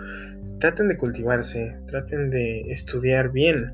traten 0.59 0.87
de 0.87 0.97
cultivarse, 0.97 1.77
traten 1.87 2.31
de 2.31 2.61
estudiar 2.71 3.31
bien 3.31 3.73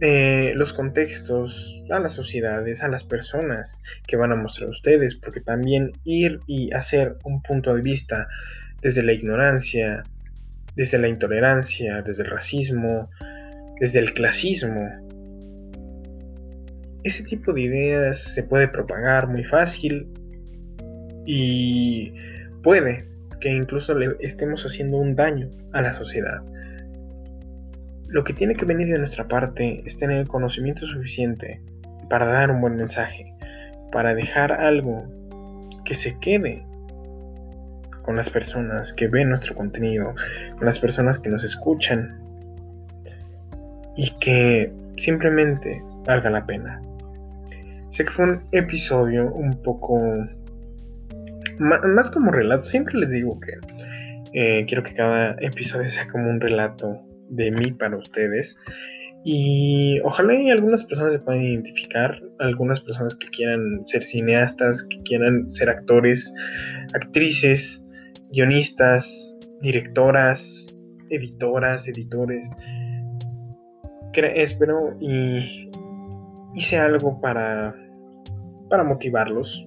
eh, 0.00 0.52
los 0.56 0.72
contextos, 0.72 1.82
a 1.90 2.00
las 2.00 2.14
sociedades, 2.14 2.82
a 2.82 2.88
las 2.88 3.04
personas 3.04 3.82
que 4.06 4.16
van 4.16 4.32
a 4.32 4.36
mostrar 4.36 4.70
ustedes, 4.70 5.14
porque 5.14 5.40
también 5.40 5.92
ir 6.04 6.40
y 6.46 6.72
hacer 6.72 7.16
un 7.24 7.42
punto 7.42 7.74
de 7.74 7.82
vista 7.82 8.28
desde 8.80 9.02
la 9.02 9.12
ignorancia, 9.12 10.04
desde 10.76 10.98
la 10.98 11.08
intolerancia, 11.08 12.02
desde 12.02 12.22
el 12.22 12.30
racismo, 12.30 13.10
desde 13.80 13.98
el 13.98 14.14
clasismo, 14.14 14.88
ese 17.02 17.22
tipo 17.24 17.52
de 17.52 17.62
ideas 17.62 18.20
se 18.20 18.42
puede 18.42 18.68
propagar 18.68 19.28
muy 19.28 19.44
fácil 19.44 20.08
y 21.24 22.12
puede 22.62 23.06
que 23.40 23.50
incluso 23.50 23.94
le 23.94 24.16
estemos 24.20 24.64
haciendo 24.64 24.98
un 24.98 25.16
daño 25.16 25.50
a 25.72 25.80
la 25.80 25.94
sociedad. 25.94 26.42
Lo 28.10 28.24
que 28.24 28.32
tiene 28.32 28.56
que 28.56 28.64
venir 28.64 28.88
de 28.88 28.98
nuestra 28.98 29.28
parte 29.28 29.84
es 29.86 29.96
tener 29.96 30.18
el 30.18 30.26
conocimiento 30.26 30.84
suficiente 30.84 31.60
para 32.08 32.26
dar 32.26 32.50
un 32.50 32.60
buen 32.60 32.74
mensaje, 32.74 33.32
para 33.92 34.16
dejar 34.16 34.50
algo 34.50 35.06
que 35.84 35.94
se 35.94 36.18
quede 36.18 36.64
con 38.02 38.16
las 38.16 38.28
personas 38.28 38.92
que 38.94 39.06
ven 39.06 39.28
nuestro 39.28 39.54
contenido, 39.54 40.16
con 40.56 40.66
las 40.66 40.80
personas 40.80 41.20
que 41.20 41.28
nos 41.28 41.44
escuchan 41.44 42.20
y 43.96 44.10
que 44.18 44.72
simplemente 44.96 45.80
valga 46.04 46.30
la 46.30 46.46
pena. 46.46 46.82
Sé 47.90 48.04
que 48.04 48.10
fue 48.10 48.24
un 48.24 48.42
episodio 48.50 49.32
un 49.32 49.62
poco 49.62 50.00
más, 51.60 52.10
como 52.10 52.32
relato. 52.32 52.64
Siempre 52.64 52.98
les 52.98 53.10
digo 53.12 53.38
que 53.38 53.52
eh, 54.32 54.66
quiero 54.66 54.82
que 54.82 54.94
cada 54.94 55.36
episodio 55.38 55.88
sea 55.90 56.08
como 56.08 56.28
un 56.28 56.40
relato 56.40 57.02
de 57.30 57.50
mí 57.50 57.72
para 57.72 57.96
ustedes. 57.96 58.58
Y 59.22 60.00
ojalá 60.00 60.32
algunas 60.50 60.84
personas 60.84 61.12
se 61.12 61.18
puedan 61.18 61.42
identificar, 61.42 62.22
algunas 62.38 62.80
personas 62.80 63.14
que 63.16 63.28
quieran 63.28 63.86
ser 63.86 64.02
cineastas, 64.02 64.82
que 64.82 65.02
quieran 65.02 65.50
ser 65.50 65.68
actores, 65.68 66.32
actrices, 66.94 67.84
guionistas, 68.32 69.36
directoras, 69.60 70.74
editoras, 71.10 71.86
editores. 71.86 72.48
espero 74.14 74.96
y 75.00 75.70
hice 76.54 76.78
algo 76.78 77.20
para, 77.20 77.74
para 78.70 78.84
motivarlos, 78.84 79.66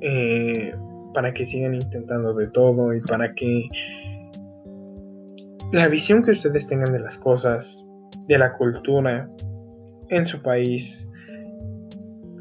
eh, 0.00 0.74
para 1.12 1.34
que 1.34 1.44
sigan 1.44 1.74
intentando 1.74 2.34
de 2.34 2.48
todo 2.48 2.94
y 2.94 3.00
para 3.02 3.34
que 3.34 3.68
la 5.72 5.88
visión 5.88 6.22
que 6.22 6.30
ustedes 6.30 6.66
tengan 6.66 6.92
de 6.92 7.00
las 7.00 7.18
cosas, 7.18 7.84
de 8.28 8.38
la 8.38 8.52
cultura 8.54 9.28
en 10.08 10.26
su 10.26 10.42
país, 10.42 11.10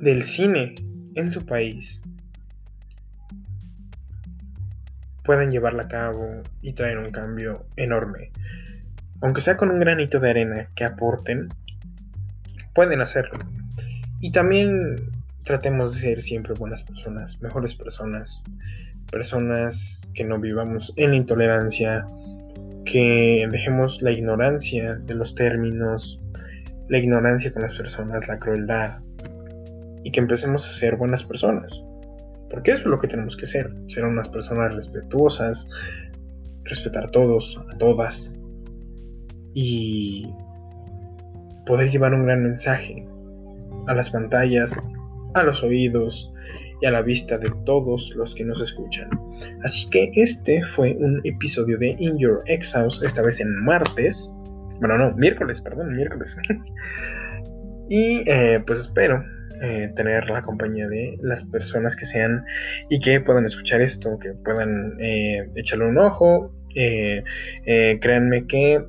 del 0.02 0.24
cine 0.24 0.76
en 1.16 1.32
su 1.32 1.46
país, 1.46 2.02
puedan 5.24 5.52
llevarla 5.52 5.84
a 5.84 5.88
cabo 5.88 6.44
y 6.62 6.74
traer 6.74 7.00
un 7.00 7.12
cambio 7.12 7.66
enorme. 7.76 8.32
Aunque 9.22 9.42
sea 9.42 9.58
con 9.58 9.72
un 9.72 9.80
granito 9.80 10.20
de 10.20 10.30
arena 10.30 10.70
que 10.76 10.86
aporten, 10.86 11.48
pueden 12.76 13.02
hacerlo. 13.02 13.40
Y 14.20 14.32
también 14.32 14.96
tratemos 15.44 15.96
de 15.96 16.02
ser 16.02 16.22
siempre 16.22 16.54
buenas 16.54 16.84
personas, 16.84 17.42
mejores 17.42 17.74
personas, 17.74 18.44
personas 19.12 20.08
que 20.14 20.24
no 20.24 20.40
vivamos 20.40 20.94
en 20.96 21.14
intolerancia, 21.14 22.06
que 22.86 23.48
dejemos 23.52 24.02
la 24.02 24.12
ignorancia 24.12 24.96
de 24.96 25.16
los 25.16 25.36
términos, 25.36 26.22
la 26.88 27.00
ignorancia 27.00 27.52
con 27.52 27.64
las 27.64 27.76
personas, 27.76 28.28
la 28.28 28.40
crueldad, 28.40 29.00
y 30.04 30.12
que 30.12 30.20
empecemos 30.20 30.70
a 30.70 30.74
ser 30.74 30.96
buenas 30.96 31.24
personas. 31.24 31.84
Porque 32.50 32.72
eso 32.72 32.82
es 32.82 32.86
lo 32.86 33.00
que 33.00 33.08
tenemos 33.08 33.36
que 33.36 33.48
ser, 33.48 33.74
ser 33.88 34.06
unas 34.06 34.30
personas 34.30 34.76
respetuosas, 34.76 35.68
respetar 36.64 37.06
a 37.06 37.10
todos, 37.10 37.60
a 37.74 37.78
todas, 37.78 38.36
y 39.54 40.28
poder 41.66 41.90
llevar 41.90 42.14
un 42.14 42.26
gran 42.26 42.44
mensaje 42.44 43.08
a 43.88 43.94
las 43.94 44.12
pantallas, 44.12 44.72
a 45.34 45.44
los 45.44 45.64
oídos, 45.64 46.32
y 46.82 46.86
a 46.86 46.92
la 46.92 47.02
vista 47.02 47.38
de 47.38 47.52
todos 47.66 48.14
los 48.16 48.36
que 48.36 48.44
nos 48.44 48.62
escuchan. 48.62 49.10
Así 49.64 49.90
que 49.90 50.12
este 50.16 50.62
fue 50.76 50.96
un 51.00 51.22
episodio 51.24 51.78
de 51.78 51.96
In 52.00 52.18
Your 52.18 52.44
Exhaust, 52.46 53.04
esta 53.04 53.22
vez 53.22 53.40
en 53.40 53.54
martes. 53.64 54.34
Bueno, 54.80 54.98
no, 54.98 55.16
miércoles, 55.16 55.62
perdón, 55.62 55.96
miércoles. 55.96 56.38
y 57.90 58.30
eh, 58.30 58.62
pues 58.66 58.80
espero 58.80 59.24
eh, 59.62 59.92
tener 59.96 60.30
la 60.30 60.42
compañía 60.42 60.88
de 60.88 61.18
las 61.22 61.44
personas 61.44 61.96
que 61.96 62.06
sean 62.06 62.44
y 62.90 63.00
que 63.00 63.22
puedan 63.22 63.46
escuchar 63.46 63.82
esto, 63.82 64.18
que 64.20 64.34
puedan 64.34 64.98
eh, 65.00 65.50
echarle 65.56 65.86
un 65.86 65.98
ojo. 65.98 66.52
créanme 68.02 68.48
que 68.48 68.84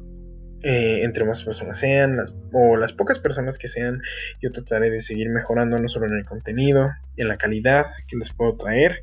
eh, 0.63 1.03
entre 1.03 1.25
más 1.25 1.45
personas 1.45 1.79
sean, 1.79 2.17
las, 2.17 2.35
o 2.53 2.77
las 2.77 2.93
pocas 2.93 3.19
personas 3.19 3.59
que 3.59 3.69
sean, 3.69 4.03
yo 4.41 4.53
trataré 4.53 4.91
de 4.91 5.01
seguir 5.01 5.29
mejorando 5.29 5.79
no 5.79 5.89
solo 5.89 6.07
en 6.07 6.17
el 6.17 6.25
contenido, 6.25 6.91
en 7.17 7.29
la 7.29 7.37
calidad 7.37 7.87
que 8.09 8.17
les 8.17 8.33
puedo 8.33 8.57
traer 8.57 9.01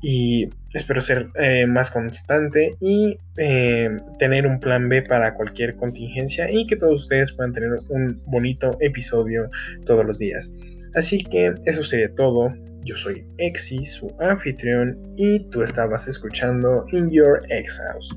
y 0.00 0.48
espero 0.72 1.00
ser 1.00 1.28
eh, 1.34 1.66
más 1.66 1.90
constante 1.90 2.76
y 2.80 3.18
eh, 3.36 3.96
tener 4.18 4.46
un 4.46 4.60
plan 4.60 4.88
B 4.88 5.02
para 5.02 5.34
cualquier 5.34 5.76
contingencia 5.76 6.50
y 6.50 6.66
que 6.66 6.76
todos 6.76 7.02
ustedes 7.02 7.32
puedan 7.32 7.52
tener 7.52 7.70
un 7.88 8.20
bonito 8.26 8.76
episodio 8.80 9.50
todos 9.86 10.04
los 10.04 10.18
días. 10.18 10.52
Así 10.94 11.22
que 11.24 11.54
eso 11.64 11.82
sería 11.82 12.14
todo. 12.14 12.54
Yo 12.84 12.96
soy 12.96 13.24
Exi, 13.38 13.84
su 13.84 14.14
anfitrión, 14.18 14.96
y 15.16 15.40
tú 15.50 15.62
estabas 15.62 16.08
escuchando 16.08 16.84
In 16.92 17.10
Your 17.10 17.42
Ex 17.50 17.78
House. 17.80 18.16